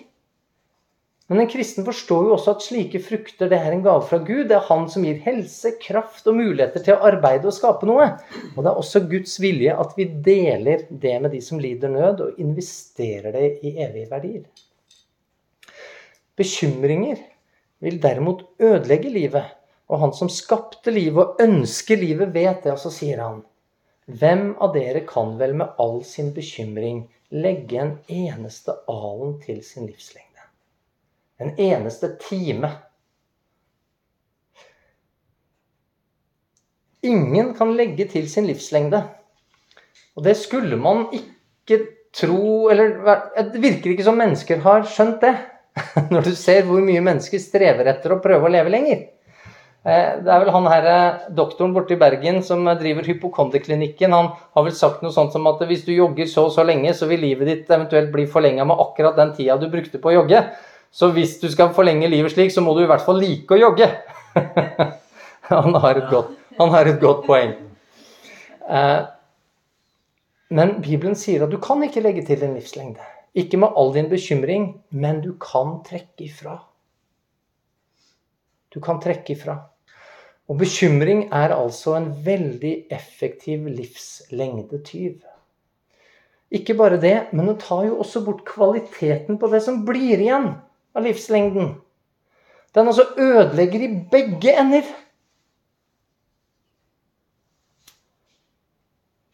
Men 1.30 1.44
en 1.44 1.50
kristen 1.50 1.84
forstår 1.86 2.24
jo 2.26 2.32
også 2.34 2.56
at 2.56 2.64
slike 2.64 2.98
frukter 3.06 3.46
det 3.52 3.60
er 3.62 3.70
en 3.70 3.84
gave 3.84 4.02
fra 4.02 4.18
Gud. 4.18 4.48
Det 4.50 4.56
er 4.56 4.64
Han 4.66 4.88
som 4.90 5.04
gir 5.06 5.20
helse, 5.22 5.76
kraft 5.78 6.26
og 6.26 6.34
muligheter 6.40 6.82
til 6.82 6.96
å 6.96 7.04
arbeide 7.06 7.46
og 7.46 7.54
skape 7.54 7.86
noe. 7.86 8.08
Og 8.56 8.58
det 8.58 8.66
er 8.66 8.80
også 8.80 9.04
Guds 9.12 9.36
vilje 9.38 9.76
at 9.78 9.92
vi 9.94 10.08
deler 10.26 10.82
det 10.90 11.12
med 11.22 11.30
de 11.30 11.38
som 11.46 11.62
lider 11.62 11.92
nød, 11.92 12.24
og 12.24 12.40
investerer 12.42 13.30
det 13.36 13.44
i 13.62 13.76
evige 13.78 14.10
verdier. 14.10 14.48
Bekymringer 16.34 17.22
vil 17.78 18.00
derimot 18.02 18.42
ødelegge 18.58 19.12
livet. 19.14 19.54
Og 19.90 20.02
han 20.02 20.14
som 20.14 20.30
skapte 20.30 20.90
livet 20.94 21.20
og 21.22 21.44
ønsker 21.44 21.98
livet, 21.98 22.34
vet 22.34 22.64
det, 22.66 22.74
og 22.74 22.82
så 22.82 22.90
sier 22.94 23.22
han 23.22 23.44
Hvem 24.10 24.56
av 24.58 24.74
dere 24.74 25.04
kan 25.06 25.36
vel 25.38 25.54
med 25.62 25.78
all 25.78 26.00
sin 26.02 26.34
bekymring 26.34 27.04
legge 27.30 27.78
en 27.78 27.94
eneste 28.10 28.74
alen 28.90 29.38
til 29.46 29.62
sin 29.62 29.86
livslengde? 29.86 30.29
En 31.40 31.54
eneste 31.56 32.12
time. 32.20 32.68
Ingen 37.02 37.54
kan 37.56 37.72
legge 37.76 38.04
til 38.10 38.28
sin 38.28 38.48
livslengde. 38.48 39.00
Og 40.18 40.26
det 40.26 40.36
skulle 40.36 40.76
man 40.76 41.06
ikke 41.16 41.80
tro 42.10 42.66
Eller 42.72 42.96
det 43.52 43.60
virker 43.62 43.92
ikke 43.92 44.04
som 44.04 44.18
mennesker 44.18 44.60
har 44.64 44.84
skjønt 44.90 45.22
det. 45.22 45.32
Når 46.12 46.26
du 46.26 46.34
ser 46.36 46.66
hvor 46.66 46.82
mye 46.84 47.00
mennesker 47.04 47.40
strever 47.40 47.88
etter 47.88 48.12
å 48.12 48.20
prøve 48.22 48.48
å 48.48 48.52
leve 48.52 48.72
lenger. 48.74 49.04
Eh, 49.80 50.18
det 50.20 50.28
er 50.28 50.42
vel 50.42 50.50
han 50.52 50.66
her, 50.68 50.88
doktoren 51.32 51.72
borte 51.72 51.94
i 51.94 52.00
Bergen 52.00 52.42
som 52.44 52.66
driver 52.82 53.06
hypokonderklinikken. 53.06 54.12
Han 54.12 54.32
har 54.36 54.66
vel 54.66 54.74
sagt 54.76 55.04
noe 55.06 55.14
sånt 55.14 55.32
som 55.32 55.46
at 55.48 55.62
hvis 55.70 55.86
du 55.86 55.94
jogger 55.94 56.28
så 56.28 56.48
og 56.50 56.52
så 56.56 56.66
lenge, 56.66 56.92
så 56.98 57.08
vil 57.08 57.22
livet 57.24 57.48
ditt 57.48 57.70
eventuelt 57.70 58.10
bli 58.12 58.26
forlenga 58.28 58.66
med 58.68 58.82
akkurat 58.82 59.16
den 59.16 59.32
tida 59.38 59.56
du 59.62 59.70
brukte 59.72 60.02
på 60.02 60.12
å 60.12 60.18
jogge. 60.18 60.42
Så 60.90 61.12
hvis 61.14 61.36
du 61.38 61.46
skal 61.50 61.70
forlenge 61.74 62.10
livet 62.10 62.34
slik, 62.34 62.50
så 62.50 62.62
må 62.64 62.74
du 62.74 62.82
i 62.82 62.90
hvert 62.90 63.04
fall 63.06 63.20
like 63.22 63.54
å 63.54 63.60
jogge. 63.60 63.86
han, 65.50 65.74
har 65.84 66.02
godt, 66.10 66.34
han, 66.58 66.72
har 66.74 66.90
et 66.90 67.00
godt, 67.02 67.22
poeng. 67.28 67.54
Eh, 68.66 69.00
men 70.50 70.76
Bibelen 70.82 71.14
sier 71.18 71.46
at 71.46 71.52
du 71.52 71.60
kan 71.62 71.82
ikke 71.86 72.02
legge 72.02 72.24
til 72.26 72.42
din 72.42 72.56
livslengde. 72.58 73.06
Ikke 73.38 73.60
med 73.62 73.76
all 73.78 73.92
din 73.94 74.10
bekymring, 74.10 74.72
men 74.90 75.20
du 75.22 75.36
kan 75.38 75.78
trekke 75.86 76.26
ifra. 76.26 76.56
Du 78.74 78.80
kan 78.82 78.98
trekke 79.02 79.36
ifra. 79.36 79.60
Og 80.50 80.58
bekymring 80.58 81.28
er 81.30 81.54
altså 81.54 81.94
en 81.94 82.08
veldig 82.26 82.72
effektiv 82.90 83.68
livslengdetyv. 83.70 85.20
Ikke 86.50 86.74
bare 86.74 86.98
det, 86.98 87.14
men 87.30 87.46
den 87.46 87.60
tar 87.62 87.84
jo 87.86 88.00
også 88.02 88.24
bort 88.26 88.42
kvaliteten 88.48 89.38
på 89.38 89.50
det 89.52 89.62
som 89.62 89.84
blir 89.86 90.18
igjen 90.18 90.50
av 90.94 91.04
livslengden. 91.06 91.74
Den 92.74 92.90
altså 92.90 93.06
ødelegger 93.18 93.82
i 93.82 93.90
begge 94.10 94.54
ender. 94.60 94.86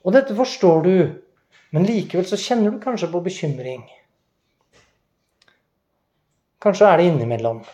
Og 0.06 0.14
dette 0.14 0.36
forstår 0.38 0.82
du, 0.86 0.96
men 1.74 1.86
likevel 1.86 2.26
så 2.28 2.38
kjenner 2.38 2.72
du 2.72 2.80
kanskje 2.80 3.10
på 3.12 3.20
bekymring. 3.24 3.82
Kanskje 6.62 6.86
er 6.88 7.00
det 7.00 7.10
innimellom. 7.10 7.64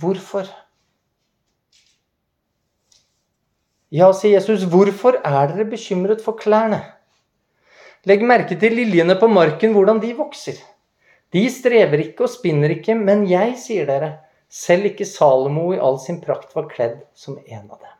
Hvorfor? 0.00 0.46
Ja, 3.90 4.12
sier 4.14 4.38
Jesus, 4.38 4.64
hvorfor 4.70 5.18
er 5.18 5.50
dere 5.50 5.66
bekymret 5.66 6.22
for 6.22 6.38
klærne? 6.38 6.78
Legg 8.06 8.22
merke 8.24 8.56
til 8.56 8.78
liljene 8.78 9.18
på 9.18 9.28
marken, 9.28 9.74
hvordan 9.74 9.98
de 10.00 10.14
vokser. 10.16 10.60
De 11.30 11.44
strever 11.52 12.02
ikke 12.08 12.26
og 12.26 12.32
spinner 12.32 12.72
ikke, 12.74 12.96
men 12.98 13.22
jeg 13.30 13.54
sier 13.60 13.86
dere, 13.86 14.10
selv 14.50 14.88
ikke 14.90 15.06
Salomo 15.06 15.68
i 15.74 15.78
all 15.78 16.00
sin 16.02 16.18
prakt 16.24 16.56
var 16.56 16.66
kledd 16.72 16.98
som 17.14 17.38
en 17.46 17.68
av 17.70 17.78
dem. 17.78 17.96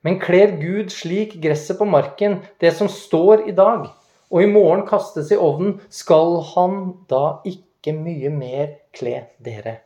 Men 0.00 0.16
kler 0.20 0.54
Gud 0.56 0.88
slik 0.94 1.36
gresset 1.42 1.76
på 1.76 1.84
marken, 1.84 2.38
det 2.60 2.72
som 2.78 2.88
står 2.88 3.44
i 3.50 3.52
dag, 3.56 3.90
og 4.30 4.42
i 4.42 4.48
morgen 4.48 4.86
kastes 4.88 5.32
i 5.34 5.36
ovnen, 5.36 5.76
skal 5.92 6.38
han 6.54 6.80
da 7.10 7.42
ikke 7.44 7.92
mye 7.96 8.32
mer 8.32 8.72
kle 8.96 9.26
dere, 9.44 9.76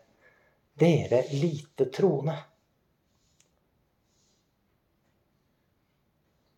dere 0.79 1.25
lite 1.33 1.89
troende. 1.95 2.37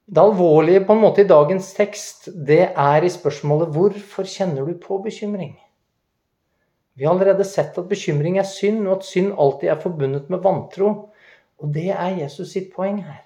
Det 0.07 0.23
alvorlige 0.23 0.85
på 0.87 0.95
en 0.95 1.03
måte 1.03 1.25
i 1.25 1.27
dagens 1.27 1.73
tekst, 1.75 2.29
det 2.31 2.69
er 2.79 3.05
i 3.05 3.11
spørsmålet 3.11 3.73
hvorfor 3.75 4.29
kjenner 4.31 4.69
du 4.69 4.77
på 4.79 5.01
bekymring? 5.03 5.57
Vi 6.95 7.05
har 7.05 7.13
allerede 7.13 7.45
sett 7.45 7.75
at 7.77 7.89
bekymring 7.91 8.39
er 8.39 8.47
synd, 8.47 8.87
og 8.87 9.01
at 9.01 9.09
synd 9.09 9.35
alltid 9.35 9.69
er 9.69 9.81
forbundet 9.83 10.31
med 10.31 10.45
vantro. 10.45 10.93
Og 11.59 11.73
det 11.75 11.91
er 11.91 12.21
Jesus 12.23 12.53
sitt 12.55 12.71
poeng 12.77 13.03
her. 13.03 13.25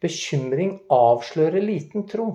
Bekymring 0.00 0.78
avslører 0.90 1.60
liten 1.60 2.08
tro. 2.08 2.30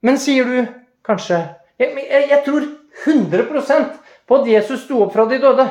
Men 0.00 0.18
sier 0.20 0.48
du 0.48 0.58
kanskje 1.06 1.38
Jeg, 1.78 1.92
jeg, 2.08 2.28
jeg 2.30 2.42
tror 2.46 2.64
100% 3.04 3.88
på 4.26 4.36
at 4.40 4.46
Jesus 4.48 4.86
sto 4.86 5.02
opp 5.04 5.12
fra 5.12 5.26
de 5.28 5.36
døde. 5.42 5.66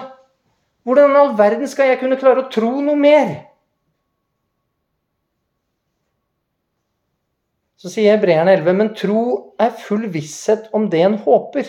Hvordan 0.86 1.16
i 1.16 1.18
all 1.18 1.32
verden 1.38 1.68
skal 1.68 1.90
jeg 1.90 1.98
kunne 1.98 2.20
klare 2.22 2.44
å 2.44 2.52
tro 2.54 2.70
noe 2.78 2.94
mer? 3.00 3.32
Så 7.76 7.92
sier 7.92 8.16
Hebreerne 8.16 8.54
11.: 8.56 8.74
Men 8.74 8.94
tro 8.96 9.24
er 9.60 9.74
full 9.76 10.08
visshet 10.12 10.70
om 10.74 10.88
det 10.90 11.02
en 11.04 11.18
håper. 11.26 11.68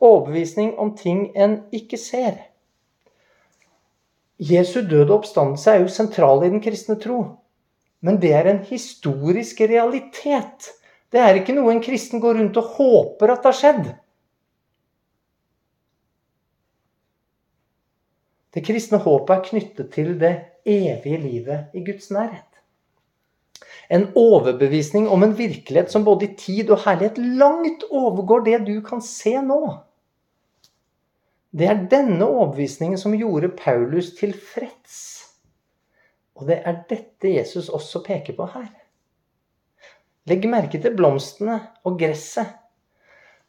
Overbevisning 0.00 0.76
om 0.78 0.94
ting 0.96 1.26
en 1.36 1.60
ikke 1.76 1.98
ser. 2.00 2.38
Jesu 4.40 4.80
døde 4.88 5.12
oppstandelse 5.12 5.72
er 5.72 5.82
jo 5.82 5.90
sentral 5.92 6.46
i 6.46 6.52
den 6.52 6.62
kristne 6.64 6.96
tro. 7.00 7.20
Men 8.00 8.16
det 8.22 8.30
er 8.32 8.48
en 8.48 8.62
historisk 8.64 9.60
realitet. 9.60 10.70
Det 11.12 11.20
er 11.20 11.40
ikke 11.40 11.56
noe 11.56 11.74
en 11.74 11.82
kristen 11.84 12.22
går 12.22 12.38
rundt 12.38 12.56
og 12.56 12.70
håper 12.78 13.34
at 13.34 13.48
har 13.50 13.56
skjedd. 13.58 13.90
Det 18.54 18.62
kristne 18.66 18.98
håpet 19.02 19.34
er 19.36 19.44
knyttet 19.50 19.92
til 19.94 20.14
det 20.18 20.32
evige 20.66 21.18
livet 21.20 21.76
i 21.76 21.84
Guds 21.86 22.08
nærhet. 22.14 22.49
En 23.90 24.06
overbevisning 24.14 25.08
om 25.10 25.22
en 25.26 25.32
virkelighet 25.34 25.90
som 25.90 26.04
både 26.06 26.28
i 26.28 26.34
tid 26.38 26.68
og 26.70 26.84
herlighet 26.84 27.18
langt 27.18 27.82
overgår 27.90 28.44
det 28.46 28.58
du 28.68 28.76
kan 28.86 29.02
se 29.02 29.34
nå. 29.42 29.60
Det 31.50 31.66
er 31.66 31.82
denne 31.90 32.28
overbevisningen 32.28 33.00
som 33.00 33.16
gjorde 33.18 33.50
Paulus 33.58 34.12
tilfreds. 34.18 35.00
Og 36.38 36.46
det 36.46 36.60
er 36.62 36.84
dette 36.88 37.34
Jesus 37.34 37.68
også 37.68 38.04
peker 38.06 38.38
på 38.38 38.46
her. 38.54 38.70
Legg 40.30 40.46
merke 40.46 40.78
til 40.78 40.94
blomstene 40.94 41.58
og 41.82 41.98
gresset. 41.98 42.46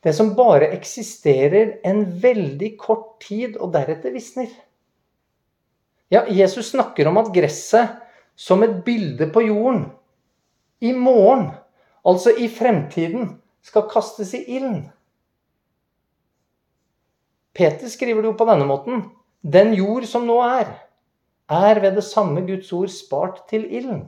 Det 0.01 0.15
som 0.17 0.33
bare 0.33 0.71
eksisterer 0.73 1.75
en 1.85 2.01
veldig 2.23 2.73
kort 2.81 3.19
tid, 3.21 3.59
og 3.61 3.75
deretter 3.75 4.09
visner. 4.09 4.49
Ja, 6.09 6.25
Jesus 6.25 6.71
snakker 6.73 7.05
om 7.07 7.21
at 7.21 7.29
gresset 7.35 7.99
som 8.33 8.65
et 8.65 8.79
bilde 8.87 9.29
på 9.29 9.45
jorden 9.45 9.91
i 10.81 10.91
morgen, 10.97 11.51
altså 12.05 12.33
i 12.33 12.49
fremtiden, 12.49 13.37
skal 13.61 13.89
kastes 13.91 14.33
i 14.33 14.41
ilden. 14.57 14.87
Peter 17.53 17.91
skriver 17.91 18.23
det 18.23 18.31
jo 18.31 18.37
på 18.39 18.47
denne 18.49 18.65
måten. 18.65 19.03
Den 19.41 19.75
jord 19.77 20.07
som 20.09 20.25
nå 20.25 20.39
er, 20.45 20.71
er 21.51 21.81
ved 21.83 21.99
det 21.99 22.05
samme 22.07 22.41
Guds 22.47 22.71
ord 22.73 22.89
spart 22.93 23.43
til 23.51 23.67
ilden. 23.69 24.07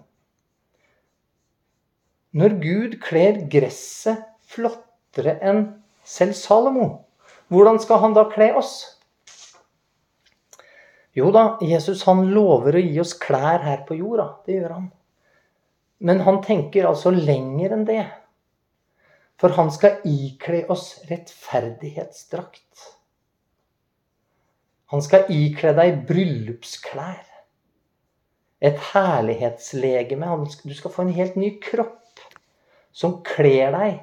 Når 2.33 2.57
Gud 2.63 2.97
kler 3.03 3.43
gresset 3.51 4.23
flottere 4.49 5.35
enn 5.45 5.67
selv 6.03 6.33
Salomo, 6.33 6.87
hvordan 7.53 7.77
skal 7.83 8.01
han 8.01 8.15
da 8.17 8.25
kle 8.31 8.49
oss? 8.57 8.73
Jo 11.13 11.29
da, 11.29 11.59
Jesus 11.61 12.01
han 12.07 12.25
lover 12.33 12.79
å 12.79 12.81
gi 12.81 12.97
oss 13.03 13.13
klær 13.21 13.61
her 13.61 13.83
på 13.85 13.99
jorda. 13.99 14.31
Det 14.47 14.57
gjør 14.57 14.77
han. 14.79 14.87
Men 15.97 16.21
han 16.25 16.41
tenker 16.43 16.87
altså 16.89 17.13
lenger 17.13 17.75
enn 17.75 17.85
det. 17.87 18.03
For 19.39 19.53
han 19.57 19.71
skal 19.73 20.03
ikle 20.07 20.63
oss 20.71 21.01
rettferdighetsdrakt. 21.09 22.89
Han 24.93 25.01
skal 25.01 25.29
ikle 25.33 25.73
deg 25.77 26.03
bryllupsklær. 26.07 27.23
Et 28.63 28.77
herlighetslegeme. 28.93 30.29
Du 30.63 30.75
skal 30.77 30.93
få 30.93 31.07
en 31.07 31.15
helt 31.15 31.35
ny 31.39 31.55
kropp 31.63 32.21
som 32.93 33.17
kler 33.25 33.73
deg. 33.75 33.97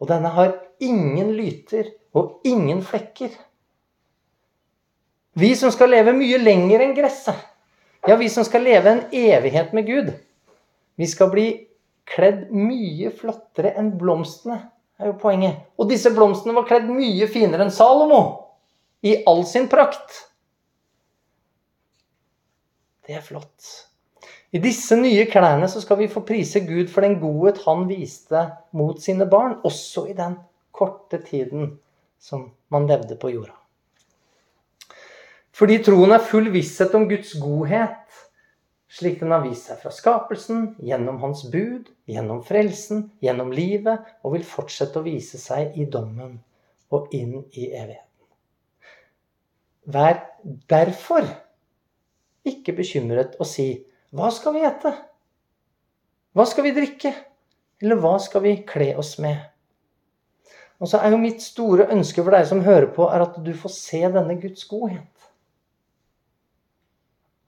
Og 0.00 0.10
denne 0.10 0.32
har 0.34 0.56
ingen 0.82 1.32
lyter 1.36 1.92
og 2.16 2.40
ingen 2.44 2.82
flekker. 2.84 3.30
Vi 5.38 5.54
som 5.56 5.70
skal 5.72 5.92
leve 5.94 6.12
mye 6.16 6.40
lenger 6.42 6.82
enn 6.84 6.96
gresset. 6.96 7.38
Ja, 8.08 8.16
vi 8.16 8.28
som 8.32 8.44
skal 8.48 8.64
leve 8.64 8.90
en 8.90 9.02
evighet 9.14 9.74
med 9.76 9.86
Gud. 9.86 10.10
Vi 11.00 11.08
skal 11.08 11.30
bli 11.32 11.46
kledd 12.10 12.50
mye 12.52 13.12
flottere 13.16 13.72
enn 13.80 13.94
blomstene, 14.00 14.58
er 15.00 15.12
jo 15.12 15.18
poenget. 15.22 15.62
Og 15.80 15.88
disse 15.88 16.12
blomstene 16.12 16.52
var 16.56 16.66
kledd 16.68 16.90
mye 16.92 17.28
finere 17.30 17.64
enn 17.64 17.72
Salomo. 17.72 18.20
I 19.00 19.22
all 19.30 19.46
sin 19.48 19.70
prakt. 19.72 20.26
Det 23.06 23.16
er 23.16 23.24
flott. 23.24 23.70
I 24.52 24.60
disse 24.60 24.98
nye 24.98 25.24
klærne 25.30 25.68
så 25.70 25.80
skal 25.80 26.00
vi 26.02 26.10
få 26.10 26.24
prise 26.26 26.60
Gud 26.66 26.90
for 26.92 27.06
den 27.06 27.16
godhet 27.22 27.62
han 27.64 27.86
viste 27.88 28.42
mot 28.76 29.00
sine 29.00 29.28
barn, 29.30 29.56
også 29.64 30.08
i 30.10 30.16
den 30.18 30.36
korte 30.74 31.22
tiden 31.22 31.78
som 32.20 32.50
man 32.68 32.88
levde 32.90 33.16
på 33.16 33.30
jorda. 33.32 33.54
Fordi 35.56 35.78
troen 35.84 36.12
er 36.14 36.24
full 36.24 36.50
visshet 36.52 36.94
om 36.96 37.06
Guds 37.08 37.32
godhet, 37.40 37.99
slik 38.90 39.20
den 39.20 39.30
har 39.34 39.44
vist 39.44 39.68
seg 39.70 39.78
fra 39.82 39.92
skapelsen, 39.94 40.74
gjennom 40.82 41.20
Hans 41.22 41.44
bud, 41.50 41.90
gjennom 42.10 42.42
frelsen, 42.46 43.06
gjennom 43.22 43.52
livet, 43.54 44.02
og 44.24 44.34
vil 44.34 44.46
fortsette 44.46 44.98
å 44.98 45.06
vise 45.06 45.38
seg 45.38 45.76
i 45.78 45.86
dommen 45.86 46.40
og 46.90 47.12
inn 47.14 47.44
i 47.54 47.70
evigheten. 47.70 48.06
Vær 49.90 50.18
derfor 50.70 51.26
ikke 52.46 52.74
bekymret 52.76 53.38
og 53.38 53.48
si 53.48 53.68
hva 54.16 54.30
skal 54.34 54.56
vi 54.56 54.64
ete? 54.66 54.90
Hva 56.34 56.46
skal 56.46 56.66
vi 56.66 56.74
drikke? 56.74 57.12
Eller 57.80 57.98
hva 58.02 58.16
skal 58.22 58.42
vi 58.44 58.56
kle 58.66 58.92
oss 58.98 59.16
med? 59.22 59.38
Og 60.80 60.88
så 60.90 60.98
er 60.98 61.12
jo 61.12 61.20
mitt 61.20 61.42
store 61.44 61.86
ønske 61.92 62.22
for 62.24 62.34
deg 62.34 62.46
som 62.48 62.62
hører 62.64 62.88
på, 62.94 63.06
er 63.06 63.22
at 63.22 63.38
du 63.44 63.52
får 63.56 63.72
se 63.74 64.00
denne 64.02 64.36
Guds 64.40 64.64
godhet. 64.68 65.19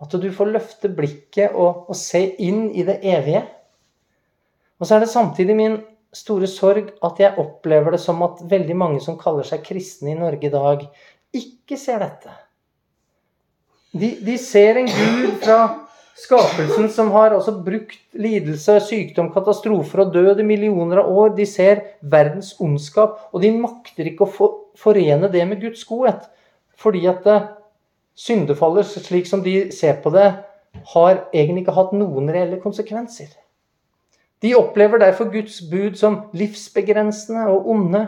At 0.03 0.15
du 0.19 0.29
får 0.35 0.51
løfte 0.57 0.91
blikket 0.91 1.55
og, 1.55 1.87
og 1.89 1.99
se 1.99 2.25
inn 2.43 2.67
i 2.75 2.85
det 2.87 2.99
evige. 3.07 3.45
Og 4.81 4.89
så 4.89 4.97
er 4.97 5.05
det 5.05 5.13
samtidig 5.13 5.55
min 5.57 5.77
store 6.13 6.49
sorg 6.51 6.91
at 7.07 7.21
jeg 7.23 7.39
opplever 7.41 7.95
det 7.95 8.03
som 8.03 8.21
at 8.27 8.43
veldig 8.51 8.77
mange 8.77 9.03
som 9.05 9.19
kaller 9.21 9.47
seg 9.47 9.63
kristne 9.65 10.13
i 10.13 10.19
Norge 10.19 10.49
i 10.49 10.53
dag, 10.53 10.83
ikke 11.33 11.79
ser 11.81 12.03
dette. 12.03 12.35
De, 13.93 14.11
de 14.25 14.37
ser 14.41 14.81
en 14.81 14.91
Gud 14.91 15.39
fra 15.45 15.61
Skapelsen 16.19 16.91
som 16.93 17.09
har 17.15 17.33
altså 17.33 17.55
brukt 17.65 17.97
lidelse, 18.13 18.77
sykdom, 18.85 19.31
katastrofer 19.33 20.05
og 20.05 20.13
død 20.13 20.43
i 20.43 20.47
millioner 20.47 21.01
av 21.01 21.09
år. 21.09 21.33
De 21.39 21.47
ser 21.49 21.81
verdens 22.03 22.53
ondskap, 22.61 23.17
og 23.33 23.41
de 23.45 23.53
makter 23.57 24.11
ikke 24.11 24.27
å 24.27 24.51
forene 24.79 25.31
det 25.33 25.47
med 25.49 25.63
Guds 25.65 25.87
godhet. 25.89 26.27
Fordi 26.77 27.07
at 27.09 27.25
syndefallet, 28.19 28.87
slik 28.87 29.29
som 29.29 29.43
de 29.45 29.71
ser 29.75 30.01
på 30.03 30.13
det, 30.15 30.31
har 30.95 31.29
egentlig 31.35 31.65
ikke 31.65 31.77
hatt 31.77 31.93
noen 31.97 32.31
reelle 32.33 32.59
konsekvenser. 32.63 33.31
De 34.43 34.55
opplever 34.59 34.99
derfor 34.99 35.31
Guds 35.31 35.61
bud 35.71 35.99
som 35.99 36.25
livsbegrensende 36.35 37.47
og 37.53 37.69
onde. 37.71 38.07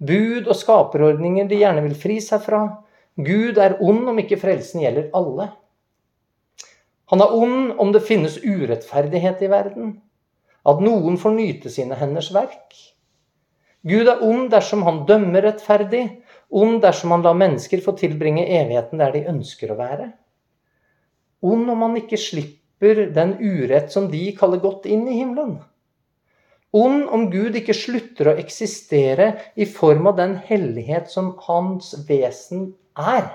Bud 0.00 0.48
og 0.48 0.56
skaperordninger 0.56 1.48
de 1.48 1.60
gjerne 1.62 1.84
vil 1.86 1.96
fri 1.96 2.18
seg 2.24 2.42
fra. 2.44 2.64
Gud 3.16 3.58
er 3.60 3.78
ond 3.80 4.08
om 4.12 4.20
ikke 4.20 4.38
frelsen 4.40 4.84
gjelder 4.84 5.08
alle. 5.16 5.48
Han 7.10 7.24
er 7.24 7.32
ond 7.34 7.72
om 7.82 7.90
det 7.94 8.04
finnes 8.06 8.36
urettferdighet 8.44 9.40
i 9.42 9.50
verden, 9.50 9.96
at 10.68 10.82
noen 10.84 11.16
får 11.18 11.34
nyte 11.34 11.72
sine 11.72 11.96
henders 11.98 12.30
verk. 12.34 12.76
Gud 13.82 14.08
er 14.12 14.20
ond 14.22 14.50
dersom 14.52 14.84
han 14.86 15.02
dømmer 15.08 15.42
rettferdig, 15.48 16.04
ond 16.50 16.80
dersom 16.82 17.14
han 17.14 17.24
lar 17.24 17.36
mennesker 17.38 17.82
få 17.84 17.94
tilbringe 17.98 18.46
evigheten 18.46 19.02
der 19.02 19.14
de 19.14 19.26
ønsker 19.32 19.72
å 19.72 19.78
være. 19.78 20.10
Ond 21.46 21.70
om 21.72 21.84
han 21.86 21.98
ikke 22.00 22.20
slipper 22.20 23.06
den 23.14 23.36
urett 23.40 23.92
som 23.92 24.08
de 24.12 24.22
kaller 24.36 24.60
godt, 24.62 24.86
inn 24.86 25.06
i 25.08 25.20
himmelen. 25.20 25.58
Ond 26.76 27.08
om 27.10 27.26
Gud 27.32 27.56
ikke 27.58 27.74
slutter 27.74 28.30
å 28.30 28.38
eksistere 28.38 29.32
i 29.58 29.66
form 29.66 30.10
av 30.10 30.18
den 30.20 30.36
hellighet 30.46 31.10
som 31.10 31.32
hans 31.48 31.94
vesen 32.08 32.72
er 32.98 33.30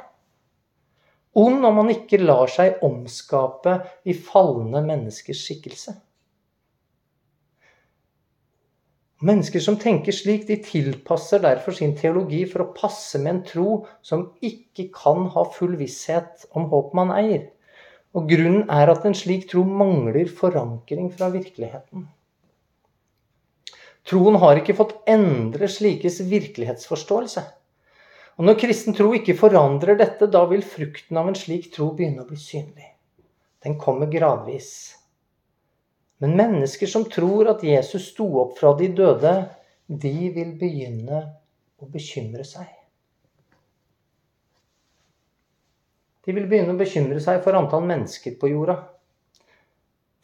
ond 1.35 1.65
om 1.67 1.81
han 1.81 1.91
ikke 1.91 2.21
lar 2.23 2.49
seg 2.51 2.81
omskape 2.85 3.77
i 4.07 4.15
falne 4.15 4.81
menneskers 4.85 5.43
skikkelse. 5.47 5.95
Mennesker 9.23 9.63
som 9.63 9.77
tenker 9.79 10.11
slik, 10.11 10.43
de 10.47 10.57
tilpasser 10.59 11.39
derfor 11.39 11.71
sin 11.77 11.93
teologi 11.95 12.41
for 12.51 12.65
å 12.65 12.71
passe 12.75 13.19
med 13.21 13.31
en 13.31 13.43
tro 13.47 13.69
som 14.03 14.25
ikke 14.43 14.89
kan 14.95 15.29
ha 15.31 15.45
full 15.55 15.77
visshet 15.79 16.43
om 16.51 16.67
håp 16.73 16.91
man 16.97 17.13
eier. 17.15 17.45
Og 18.15 18.27
grunnen 18.27 18.67
er 18.71 18.91
at 18.91 19.07
en 19.07 19.15
slik 19.15 19.47
tro 19.51 19.63
mangler 19.63 20.27
forankring 20.27 21.07
fra 21.15 21.29
virkeligheten. 21.31 22.09
Troen 24.05 24.35
har 24.43 24.59
ikke 24.59 24.75
fått 24.77 24.97
endre 25.09 25.71
slikes 25.71 26.19
virkelighetsforståelse. 26.27 27.45
Og 28.35 28.45
når 28.45 28.59
kristen 28.59 28.95
tro 28.95 29.13
ikke 29.15 29.37
forandrer 29.39 29.95
dette, 29.97 30.27
da 30.27 30.43
vil 30.51 30.63
frukten 30.63 31.17
av 31.17 31.31
en 31.31 31.39
slik 31.39 31.71
tro 31.73 31.93
begynne 31.95 32.25
å 32.25 32.27
bli 32.27 32.37
synlig. 32.39 32.91
Den 33.63 33.79
kommer 33.79 34.11
gradvis. 34.11 34.69
Men 36.23 36.37
mennesker 36.39 36.87
som 36.87 37.05
tror 37.11 37.49
at 37.51 37.63
Jesus 37.65 38.11
sto 38.13 38.27
opp 38.43 38.55
fra 38.59 38.71
de 38.79 38.87
døde, 38.95 39.33
de 39.87 40.29
vil 40.33 40.55
begynne 40.59 41.21
å 41.81 41.89
bekymre 41.91 42.45
seg. 42.47 42.69
De 46.25 46.33
vil 46.33 46.47
begynne 46.49 46.73
å 46.73 46.79
bekymre 46.79 47.19
seg 47.21 47.43
for 47.45 47.57
antall 47.57 47.83
mennesker 47.85 48.37
på 48.39 48.49
jorda. 48.49 48.79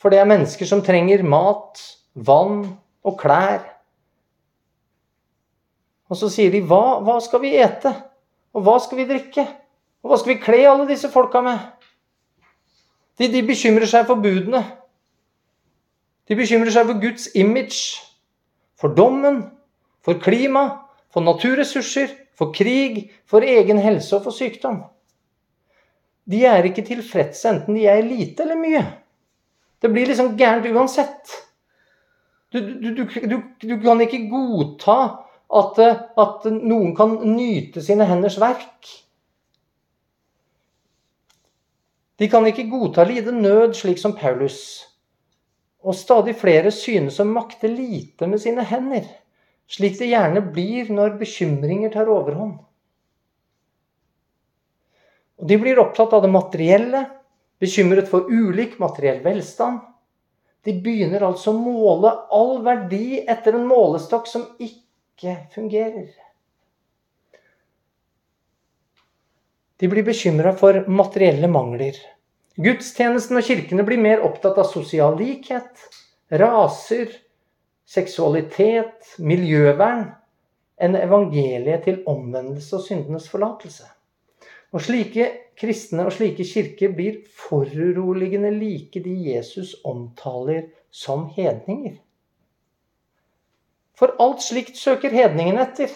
For 0.01 0.09
det 0.09 0.21
er 0.21 0.29
mennesker 0.31 0.65
som 0.65 0.81
trenger 0.81 1.21
mat, 1.27 1.77
vann 2.15 2.63
og 3.05 3.19
klær. 3.21 3.61
Og 6.09 6.17
så 6.17 6.31
sier 6.31 6.49
de 6.51 6.63
hva, 6.65 6.99
hva 7.05 7.19
skal 7.23 7.43
vi 7.43 7.53
ete? 7.61 7.93
Og 8.57 8.65
hva 8.65 8.79
skal 8.81 9.03
vi 9.03 9.07
drikke? 9.11 9.45
Og 10.01 10.09
hva 10.09 10.17
skal 10.17 10.33
vi 10.33 10.41
kle 10.41 10.63
alle 10.65 10.89
disse 10.89 11.11
folka 11.13 11.43
med? 11.45 11.61
De, 13.21 13.29
de 13.29 13.43
bekymrer 13.45 13.85
seg 13.87 14.07
for 14.09 14.19
budene. 14.19 14.63
De 16.29 16.37
bekymrer 16.37 16.71
seg 16.73 16.87
for 16.87 17.01
Guds 17.01 17.27
image, 17.35 17.99
for 18.79 18.93
dommen, 18.97 19.43
for 20.05 20.19
klima, 20.21 20.65
for 21.11 21.25
naturressurser, 21.25 22.13
for 22.37 22.53
krig, 22.55 23.09
for 23.29 23.45
egen 23.45 23.81
helse 23.81 24.15
og 24.17 24.25
for 24.25 24.35
sykdom. 24.35 24.81
De 26.31 26.43
er 26.47 26.65
ikke 26.65 26.85
tilfredse 26.85 27.49
enten 27.49 27.75
de 27.75 27.87
er 27.89 28.03
lite 28.05 28.45
eller 28.45 28.59
mye. 28.59 28.83
Det 29.81 29.89
blir 29.91 30.07
liksom 30.07 30.35
gærent 30.37 30.67
uansett. 30.69 31.33
Du, 32.53 32.59
du, 32.59 33.03
du, 33.03 33.37
du 33.61 33.75
kan 33.81 34.01
ikke 34.03 34.27
godta 34.29 34.97
at, 35.51 35.79
at 36.19 36.47
noen 36.53 36.93
kan 36.95 37.15
nyte 37.33 37.83
sine 37.83 38.05
henders 38.07 38.37
verk. 38.39 38.89
De 42.21 42.29
kan 42.29 42.45
ikke 42.45 42.69
godta 42.69 43.03
lide 43.07 43.33
nød, 43.33 43.73
slik 43.73 43.97
som 43.97 44.13
Paulus. 44.13 44.90
Og 45.81 45.97
stadig 45.97 46.35
flere 46.37 46.71
synes 46.73 47.17
å 47.19 47.25
makte 47.25 47.69
lite 47.71 48.27
med 48.29 48.41
sine 48.43 48.65
hender, 48.69 49.07
slik 49.71 49.97
det 49.97 50.11
gjerne 50.11 50.43
blir 50.53 50.91
når 50.93 51.15
bekymringer 51.21 51.93
tar 51.93 52.11
overhånd. 52.11 52.59
Og 55.41 55.47
De 55.49 55.57
blir 55.57 55.81
opptatt 55.81 56.13
av 56.13 56.21
det 56.21 56.29
materielle, 56.29 57.05
bekymret 57.61 58.09
for 58.09 58.29
ulik 58.29 58.77
materiell 58.81 59.23
velstand. 59.25 59.81
De 60.61 60.75
begynner 60.77 61.23
altså 61.25 61.49
å 61.49 61.57
måle 61.57 62.11
all 62.29 62.59
verdi 62.65 63.23
etter 63.25 63.57
en 63.57 63.65
målestokk 63.65 64.29
som 64.29 64.45
ikke 64.61 65.33
fungerer. 65.55 66.11
De 69.81 69.89
blir 69.89 70.05
bekymra 70.05 70.53
for 70.53 70.83
materielle 70.85 71.49
mangler. 71.49 71.97
Gudstjenesten 72.59 73.39
og 73.39 73.45
kirkene 73.47 73.83
blir 73.87 74.01
mer 74.01 74.23
opptatt 74.27 74.57
av 74.59 74.67
sosial 74.67 75.15
likhet, 75.19 75.85
raser, 76.35 77.13
seksualitet, 77.87 79.13
miljøvern 79.19 80.09
enn 80.81 80.97
evangeliet 80.99 81.85
til 81.85 82.01
omvendelse 82.09 82.75
og 82.75 82.83
syndenes 82.83 83.29
forlatelse. 83.31 83.87
Og 84.71 84.83
slike 84.83 85.27
kristne 85.59 86.07
og 86.07 86.15
slike 86.15 86.43
kirker 86.47 86.91
blir 86.95 87.21
foruroligende 87.37 88.51
like 88.55 89.03
de 89.03 89.15
Jesus 89.29 89.75
omtaler 89.87 90.69
som 90.91 91.29
hedninger. 91.35 91.99
For 93.95 94.15
alt 94.19 94.41
slikt 94.43 94.79
søker 94.79 95.13
hedningene 95.13 95.61
etter. 95.67 95.91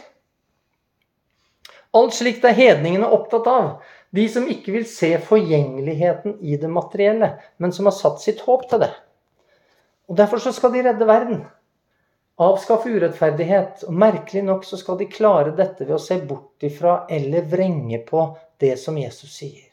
Alt 1.96 2.14
slikt 2.14 2.44
er 2.46 2.56
hedningene 2.56 3.08
opptatt 3.08 3.48
av. 3.50 3.70
De 4.16 4.28
som 4.32 4.48
ikke 4.48 4.72
vil 4.76 4.86
se 4.88 5.10
forgjengeligheten 5.20 6.38
i 6.46 6.56
det 6.62 6.70
materielle, 6.72 7.34
men 7.58 7.74
som 7.76 7.90
har 7.90 7.96
satt 7.98 8.22
sitt 8.24 8.44
håp 8.46 8.68
til 8.70 8.86
det. 8.86 8.94
Og 10.08 10.18
Derfor 10.18 10.40
så 10.40 10.54
skal 10.56 10.72
de 10.76 10.84
redde 10.86 11.08
verden. 11.10 11.44
Avskaffe 12.40 12.92
urettferdighet. 12.92 13.84
Og 13.88 13.94
merkelig 13.94 14.44
nok 14.46 14.66
så 14.68 14.78
skal 14.80 15.00
de 15.00 15.10
klare 15.12 15.56
dette 15.56 15.88
ved 15.88 15.96
å 15.98 16.02
se 16.02 16.20
bort 16.22 16.64
ifra 16.64 17.06
eller 17.12 17.48
vrenge 17.50 18.02
på 18.08 18.28
det 18.62 18.76
som 18.80 18.98
Jesus 19.00 19.34
sier. 19.40 19.66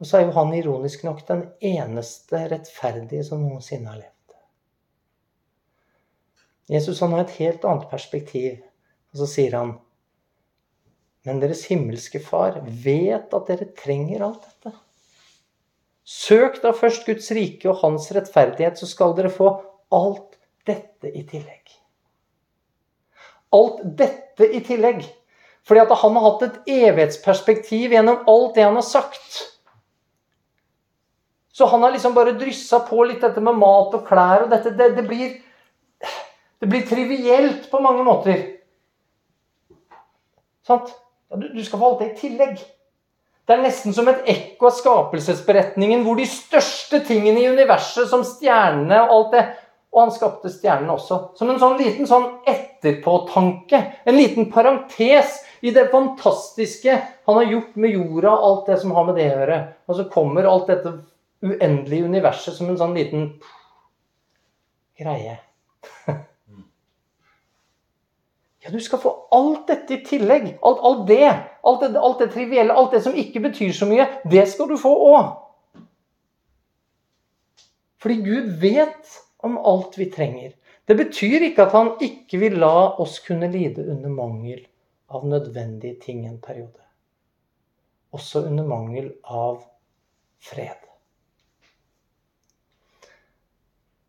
Og 0.00 0.08
så 0.08 0.18
er 0.18 0.26
jo 0.26 0.34
han 0.36 0.54
ironisk 0.56 1.04
nok 1.06 1.22
den 1.28 1.46
eneste 1.62 2.42
rettferdige 2.50 3.24
som 3.26 3.44
noensinne 3.44 3.92
har 3.92 4.00
levd. 4.00 4.10
Jesus 6.74 7.00
han 7.04 7.12
har 7.12 7.26
et 7.26 7.36
helt 7.38 7.64
annet 7.68 7.90
perspektiv. 7.90 8.62
Og 9.12 9.22
så 9.22 9.28
sier 9.30 9.58
han 9.58 9.76
men 11.24 11.40
deres 11.40 11.64
himmelske 11.70 12.20
Far 12.20 12.60
vet 12.64 13.32
at 13.32 13.48
dere 13.48 13.70
trenger 13.78 14.26
alt 14.26 14.42
dette. 14.44 14.74
Søk 16.04 16.60
da 16.60 16.74
først 16.76 17.06
Guds 17.08 17.30
rike 17.32 17.70
og 17.70 17.80
hans 17.80 18.10
rettferdighet, 18.12 18.76
så 18.76 18.88
skal 18.88 19.14
dere 19.16 19.32
få 19.32 19.54
alt 19.94 20.36
dette 20.68 21.08
i 21.08 21.24
tillegg. 21.28 21.72
Alt 23.56 23.80
dette 23.96 24.50
i 24.52 24.60
tillegg. 24.64 25.00
Fordi 25.64 25.80
at 25.80 25.94
han 25.96 26.16
har 26.18 26.26
hatt 26.26 26.44
et 26.44 26.72
evighetsperspektiv 26.74 27.94
gjennom 27.96 28.26
alt 28.28 28.58
det 28.58 28.66
han 28.66 28.76
har 28.76 28.84
sagt. 28.84 29.38
Så 31.54 31.70
han 31.70 31.86
har 31.86 31.94
liksom 31.94 32.12
bare 32.16 32.34
dryssa 32.36 32.82
på 32.84 33.04
litt 33.08 33.22
dette 33.24 33.40
med 33.40 33.56
mat 33.56 33.94
og 33.96 34.04
klær 34.04 34.44
og 34.44 34.52
dette. 34.52 34.74
Det, 34.76 34.90
det, 34.98 35.06
blir, 35.08 35.38
det 36.60 36.68
blir 36.68 36.84
trivielt 36.88 37.70
på 37.70 37.80
mange 37.80 38.04
måter. 38.04 38.44
Sant? 40.66 40.92
Du, 41.40 41.48
du 41.54 41.64
skal 41.64 41.80
få 41.80 41.90
alt 41.90 42.02
det 42.02 42.10
i 42.12 42.16
tillegg. 42.22 42.62
Det 43.44 43.52
er 43.52 43.64
nesten 43.64 43.92
som 43.92 44.08
et 44.08 44.24
ekko 44.30 44.70
av 44.70 44.76
skapelsesberetningen, 44.78 46.04
hvor 46.06 46.16
de 46.16 46.24
største 46.28 47.02
tingene 47.04 47.42
i 47.42 47.50
universet, 47.52 48.08
som 48.08 48.24
stjernene 48.24 49.02
og 49.04 49.14
alt 49.18 49.36
det 49.36 49.44
Og 49.94 50.00
han 50.00 50.10
skapte 50.10 50.50
stjernene 50.50 50.90
også. 50.90 51.16
Som 51.38 51.52
en 51.52 51.60
sånn 51.62 51.76
liten 51.78 52.08
sånn 52.10 52.24
etterpåtanke. 52.50 53.78
En 54.02 54.16
liten 54.18 54.48
parentes 54.50 55.36
i 55.62 55.70
det 55.70 55.84
fantastiske 55.92 56.96
han 56.98 57.38
har 57.38 57.46
gjort 57.46 57.76
med 57.78 57.94
jorda 57.94 58.32
og 58.32 58.46
alt 58.48 58.72
det 58.72 58.80
som 58.82 58.96
har 58.96 59.06
med 59.06 59.20
det 59.20 59.28
å 59.28 59.36
gjøre. 59.38 59.60
Og 59.86 60.00
så 60.00 60.08
kommer 60.10 60.50
alt 60.50 60.66
dette 60.72 60.96
uendelige 61.46 62.10
universet 62.10 62.58
som 62.58 62.72
en 62.72 62.80
sånn 62.80 62.98
liten 62.98 63.30
greie. 64.98 65.38
Ja, 68.64 68.70
du 68.70 68.80
skal 68.80 68.98
få 68.98 69.10
alt 69.36 69.66
dette 69.68 69.98
i 69.98 70.04
tillegg. 70.06 70.46
Alt, 70.64 70.78
alt 70.88 71.06
det. 71.08 71.30
Alt 71.68 71.82
det, 71.84 71.90
alt 72.00 72.20
det 72.22 72.30
trivielle, 72.32 72.72
alt 72.72 72.94
det 72.96 73.02
som 73.04 73.16
ikke 73.20 73.42
betyr 73.44 73.74
så 73.76 73.88
mye. 73.88 74.06
Det 74.24 74.46
skal 74.48 74.70
du 74.70 74.78
få 74.80 74.92
òg. 75.10 75.34
Fordi 78.00 78.16
Gud 78.24 78.54
vet 78.60 79.18
om 79.44 79.58
alt 79.60 79.98
vi 80.00 80.08
trenger. 80.12 80.54
Det 80.88 80.96
betyr 80.96 81.44
ikke 81.50 81.66
at 81.66 81.76
han 81.76 81.92
ikke 82.04 82.40
vil 82.40 82.56
la 82.60 82.96
oss 83.00 83.18
kunne 83.24 83.48
lide 83.52 83.84
under 83.84 84.12
mangel 84.12 84.64
av 85.12 85.28
nødvendige 85.28 86.00
ting 86.00 86.24
en 86.28 86.40
periode. 86.40 86.80
Også 88.16 88.46
under 88.48 88.64
mangel 88.68 89.12
av 89.24 89.60
fred. 90.40 90.80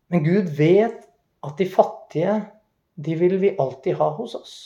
Men 0.08 0.24
Gud 0.24 0.52
vet 0.56 1.08
at 1.44 1.56
de 1.58 1.68
fattige 1.68 2.36
de 2.96 3.14
vil 3.20 3.38
vi 3.38 3.54
alltid 3.60 3.98
ha 4.00 4.10
hos 4.16 4.34
oss. 4.34 4.56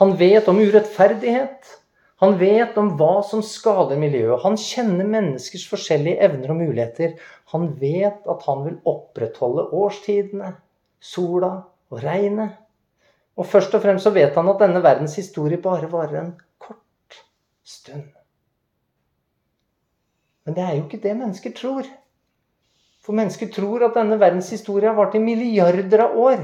Han 0.00 0.16
vet 0.16 0.48
om 0.48 0.60
urettferdighet. 0.60 1.78
Han 2.22 2.36
vet 2.38 2.76
om 2.78 2.92
hva 2.96 3.22
som 3.26 3.42
skader 3.42 3.98
miljøet. 3.98 4.44
Han 4.44 4.56
kjenner 4.58 5.08
menneskers 5.10 5.64
forskjellige 5.68 6.22
evner 6.22 6.52
og 6.54 6.60
muligheter. 6.60 7.16
Han 7.52 7.72
vet 7.80 8.28
at 8.30 8.46
han 8.46 8.62
vil 8.66 8.78
opprettholde 8.88 9.66
årstidene, 9.74 10.52
sola 11.02 11.52
og 11.90 12.04
regnet. 12.04 12.56
Og 13.36 13.48
først 13.48 13.74
og 13.74 13.82
fremst 13.82 14.06
så 14.06 14.12
vet 14.14 14.36
han 14.38 14.48
at 14.52 14.62
denne 14.62 14.84
verdens 14.84 15.16
historie 15.18 15.60
bare 15.60 15.90
varer 15.90 16.20
en 16.20 16.32
kort 16.62 17.18
stund. 17.66 18.06
Men 20.46 20.56
det 20.56 20.64
er 20.64 20.76
jo 20.76 20.86
ikke 20.86 21.02
det 21.02 21.18
mennesker 21.18 21.54
tror. 21.58 21.86
For 23.02 23.18
mennesker 23.18 23.50
tror 23.50 23.82
at 23.88 23.98
denne 23.98 24.18
verdens 24.20 24.50
historie 24.54 24.88
har 24.88 24.98
vart 24.98 25.18
i 25.18 25.22
milliarder 25.22 26.06
av 26.06 26.18
år. 26.18 26.42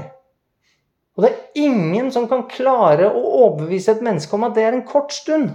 Og 1.19 1.25
det 1.25 1.33
er 1.33 1.65
ingen 1.65 2.13
som 2.15 2.29
kan 2.31 2.45
klare 2.47 3.09
å 3.11 3.21
overbevise 3.43 3.91
et 3.91 4.03
menneske 4.05 4.37
om 4.37 4.45
at 4.47 4.53
det 4.55 4.63
er 4.63 4.75
en 4.77 4.85
kort 4.87 5.11
stund. 5.11 5.49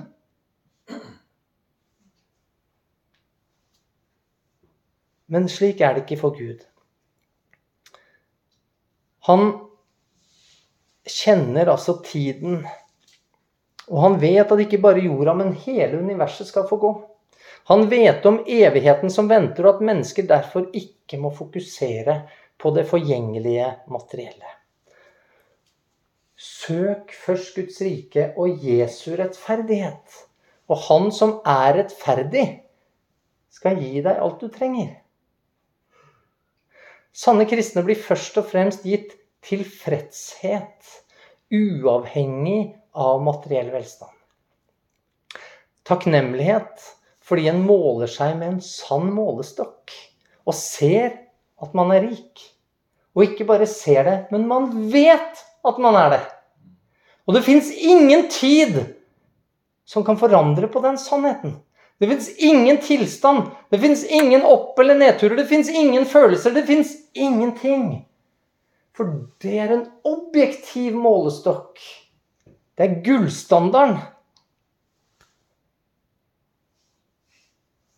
Men 5.32 5.48
slik 5.48 5.80
er 5.80 5.94
det 5.96 6.02
ikke 6.04 6.18
for 6.20 6.36
Gud. 6.36 6.66
Han 9.24 9.54
kjenner 11.08 11.70
altså 11.72 11.94
tiden. 12.04 12.58
Og 13.88 14.02
han 14.02 14.18
vet 14.20 14.52
at 14.52 14.64
ikke 14.66 14.82
bare 14.84 15.06
jorda, 15.06 15.32
men 15.38 15.54
hele 15.64 16.02
universet 16.04 16.50
skal 16.50 16.68
få 16.68 16.76
gå. 16.82 16.92
Han 17.72 17.86
vet 17.88 18.28
om 18.28 18.42
evigheten 18.44 19.08
som 19.08 19.32
venter, 19.32 19.64
og 19.64 19.78
at 19.78 19.88
mennesker 19.88 20.28
derfor 20.28 20.68
ikke 20.76 21.22
må 21.24 21.32
fokusere 21.32 22.18
på 22.60 22.74
det 22.76 22.84
forgjengelige 22.92 23.70
materielle. 23.88 24.58
Søk 26.44 27.14
først 27.16 27.54
Guds 27.56 27.80
rike 27.80 28.26
og 28.40 28.60
Jesu 28.64 29.14
rettferdighet. 29.16 30.20
Og 30.68 30.80
Han 30.88 31.10
som 31.12 31.38
er 31.48 31.78
rettferdig, 31.78 32.44
skal 33.52 33.78
gi 33.80 34.02
deg 34.04 34.20
alt 34.20 34.42
du 34.42 34.50
trenger. 34.52 34.90
Sanne 37.14 37.46
kristne 37.48 37.84
blir 37.86 38.00
først 38.00 38.36
og 38.40 38.48
fremst 38.50 38.84
gitt 38.84 39.14
tilfredshet, 39.44 40.90
uavhengig 41.54 42.74
av 42.98 43.22
materiell 43.22 43.70
velstand. 43.72 44.12
Takknemlighet 45.86 46.82
fordi 47.24 47.46
en 47.48 47.62
måler 47.64 48.10
seg 48.10 48.34
med 48.40 48.56
en 48.56 48.62
sann 48.64 49.12
målestokk 49.14 49.94
og 50.44 50.56
ser 50.58 51.14
at 51.62 51.76
man 51.76 51.92
er 51.94 52.08
rik. 52.08 52.42
Og 53.14 53.28
ikke 53.28 53.46
bare 53.48 53.68
ser 53.70 54.02
det, 54.08 54.16
men 54.34 54.48
man 54.50 54.72
vet 54.92 55.44
at 55.64 55.78
man 55.80 55.96
er 55.96 56.16
det. 56.16 56.24
Og 57.26 57.36
det 57.36 57.44
fins 57.46 57.70
ingen 57.72 58.26
tid 58.30 58.80
som 59.88 60.04
kan 60.04 60.18
forandre 60.20 60.68
på 60.68 60.82
den 60.84 60.98
sannheten. 61.00 61.56
Det 62.00 62.08
fins 62.10 62.28
ingen 62.42 62.80
tilstand, 62.82 63.50
det 63.70 63.78
fins 63.80 64.02
ingen 64.04 64.42
opp- 64.42 64.78
eller 64.82 64.98
nedturer, 64.98 65.36
det 65.36 65.46
fins 65.48 65.68
ingen 65.70 66.04
følelser, 66.06 66.50
det 66.50 66.66
fins 66.66 66.90
ingenting. 67.14 68.04
For 68.94 69.10
det 69.42 69.58
er 69.58 69.72
en 69.72 69.86
objektiv 70.06 70.98
målestokk. 70.98 71.78
Det 72.74 72.84
er 72.84 73.00
gullstandarden. 73.06 74.00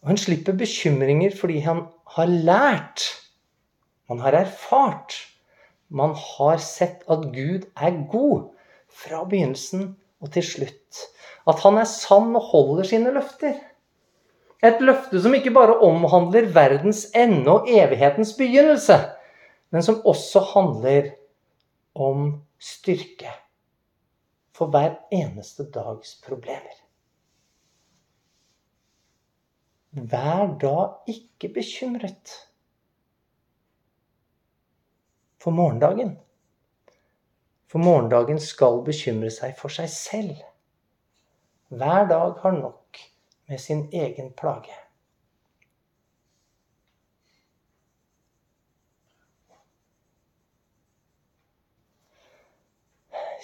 Og 0.02 0.12
han 0.12 0.20
slipper 0.20 0.54
bekymringer 0.56 1.34
fordi 1.36 1.58
han 1.64 1.86
har 2.16 2.30
lært. 2.30 3.06
Man 4.08 4.20
har 4.22 4.36
erfart. 4.38 5.16
Man 5.88 6.14
har 6.14 6.60
sett 6.62 7.02
at 7.10 7.32
Gud 7.34 7.66
er 7.74 7.96
god 8.12 8.52
fra 8.96 9.22
begynnelsen 9.28 9.90
og 10.22 10.32
til 10.34 10.44
slutt. 10.46 11.02
At 11.46 11.60
han 11.62 11.78
er 11.78 11.88
sann 11.88 12.34
og 12.36 12.48
holder 12.50 12.88
sine 12.88 13.12
løfter. 13.14 13.58
Et 14.64 14.80
løfte 14.82 15.20
som 15.22 15.34
ikke 15.36 15.52
bare 15.54 15.76
omhandler 15.84 16.48
verdens 16.54 17.06
ende 17.14 17.52
og 17.52 17.68
evighetens 17.70 18.32
begynnelse, 18.38 18.96
men 19.70 19.84
som 19.84 20.00
også 20.08 20.42
handler 20.54 21.12
om 21.94 22.32
styrke 22.58 23.30
for 24.56 24.72
hver 24.72 24.96
eneste 25.12 25.68
dags 25.74 26.16
problemer. 26.24 26.82
Vær 29.96 30.56
da 30.60 30.76
ikke 31.08 31.52
bekymret 31.54 32.32
for 35.40 35.54
morgendagen. 35.54 36.16
For 37.66 37.82
morgendagen 37.82 38.38
skal 38.42 38.82
bekymre 38.86 39.30
seg 39.34 39.56
for 39.58 39.72
seg 39.72 39.90
selv. 39.90 40.42
Hver 41.74 42.06
dag 42.10 42.36
har 42.42 42.54
nok 42.54 43.00
med 43.50 43.60
sin 43.60 43.88
egen 43.92 44.30
plage. 44.38 44.74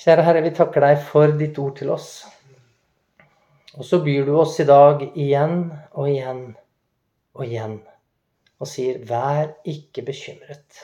Kjære 0.03 0.23
Herre, 0.27 0.43
vi 0.43 0.51
takker 0.55 0.83
deg 0.83 1.03
for 1.07 1.35
ditt 1.39 1.59
ord 1.63 1.77
til 1.79 1.91
oss. 1.95 2.09
Og 3.79 3.87
så 3.87 4.01
byr 4.03 4.27
du 4.27 4.33
oss 4.41 4.57
i 4.61 4.67
dag 4.67 5.05
igjen 5.15 5.69
og 5.93 6.09
igjen 6.11 6.43
og 7.39 7.45
igjen 7.47 7.77
og 8.63 8.71
sier, 8.71 8.99
vær 9.07 9.53
ikke 9.67 10.05
bekymret. 10.07 10.83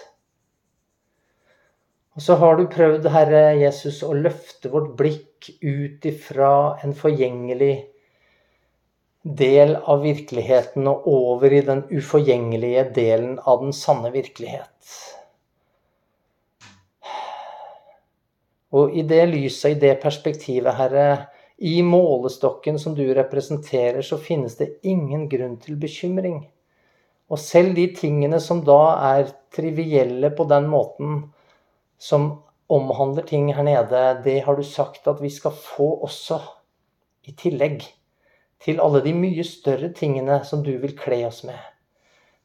Og 2.18 2.22
så 2.22 2.34
har 2.34 2.56
du 2.58 2.64
prøvd, 2.66 3.04
Herre 3.14 3.42
Jesus, 3.60 4.00
å 4.02 4.10
løfte 4.10 4.72
vårt 4.72 4.96
blikk 4.98 5.52
ut 5.62 6.06
ifra 6.10 6.48
en 6.82 6.90
forgjengelig 6.98 7.76
del 9.38 9.76
av 9.78 10.02
virkeligheten 10.02 10.90
og 10.90 11.06
over 11.12 11.54
i 11.54 11.60
den 11.62 11.84
uforgjengelige 11.92 12.88
delen 12.96 13.38
av 13.38 13.62
den 13.62 13.70
sanne 13.70 14.10
virkelighet. 14.10 14.96
Og 18.74 18.98
i 18.98 19.06
det 19.06 19.22
lyset, 19.30 19.76
i 19.76 19.80
det 19.86 19.94
perspektivet, 20.02 20.74
Herre, 20.74 21.08
i 21.62 21.78
målestokken 21.86 22.82
som 22.82 22.98
du 22.98 23.06
representerer, 23.14 24.02
så 24.02 24.18
finnes 24.18 24.58
det 24.58 24.72
ingen 24.82 25.28
grunn 25.30 25.54
til 25.62 25.78
bekymring. 25.78 26.42
Og 27.30 27.38
selv 27.38 27.78
de 27.78 27.86
tingene 27.94 28.42
som 28.42 28.66
da 28.66 28.82
er 29.14 29.36
trivielle 29.54 30.34
på 30.34 30.50
den 30.50 30.66
måten, 30.66 31.28
som 31.98 32.30
omhandler 32.68 33.26
ting 33.26 33.48
her 33.54 33.64
nede, 33.64 34.02
det 34.24 34.40
har 34.46 34.56
du 34.56 34.64
sagt 34.64 35.08
at 35.08 35.22
vi 35.22 35.30
skal 35.32 35.54
få 35.56 35.90
også 36.06 36.40
i 37.28 37.34
tillegg 37.36 37.82
til 38.62 38.80
alle 38.82 39.00
de 39.04 39.14
mye 39.14 39.44
større 39.46 39.90
tingene 39.94 40.40
som 40.46 40.62
du 40.66 40.74
vil 40.82 40.96
kle 40.98 41.22
oss 41.28 41.44
med. 41.46 41.58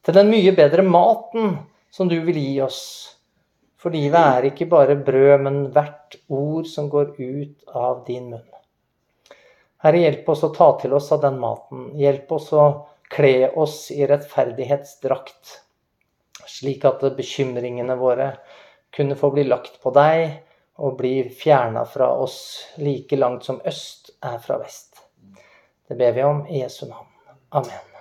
Til 0.03 0.17
den 0.17 0.29
mye 0.31 0.53
bedre 0.55 0.83
maten 0.85 1.57
som 1.93 2.09
du 2.09 2.19
vil 2.25 2.37
gi 2.37 2.57
oss. 2.65 2.81
For 3.79 3.93
livet 3.93 4.19
er 4.19 4.47
ikke 4.47 4.69
bare 4.71 4.95
brød, 4.95 5.41
men 5.43 5.59
hvert 5.75 6.17
ord 6.31 6.67
som 6.71 6.89
går 6.91 7.15
ut 7.19 7.75
av 7.75 8.03
din 8.07 8.29
munn. 8.31 8.49
Herre, 9.83 9.99
hjelp 9.99 10.29
oss 10.31 10.45
å 10.47 10.53
ta 10.55 10.69
til 10.79 10.93
oss 10.95 11.09
av 11.11 11.19
den 11.25 11.39
maten. 11.41 11.89
Hjelp 11.99 12.31
oss 12.31 12.53
å 12.55 12.67
kle 13.11 13.49
oss 13.59 13.89
i 13.91 14.05
rettferdighetsdrakt, 14.07 15.57
slik 16.47 16.85
at 16.87 17.03
bekymringene 17.17 17.97
våre 17.99 18.29
kunne 18.95 19.15
få 19.15 19.31
bli 19.31 19.43
lagt 19.47 19.79
på 19.83 19.93
deg 19.95 20.43
og 20.83 20.97
bli 20.97 21.15
fjerna 21.29 21.85
fra 21.85 22.11
oss 22.17 22.37
like 22.81 23.17
langt 23.17 23.45
som 23.45 23.61
øst 23.65 24.13
er 24.21 24.37
fra 24.41 24.59
vest. 24.61 25.01
Det 25.87 25.97
ber 25.97 26.11
vi 26.11 26.23
om 26.23 26.45
i 26.47 26.61
Jesu 26.61 26.85
navn. 26.87 27.09
Amen. 27.49 27.92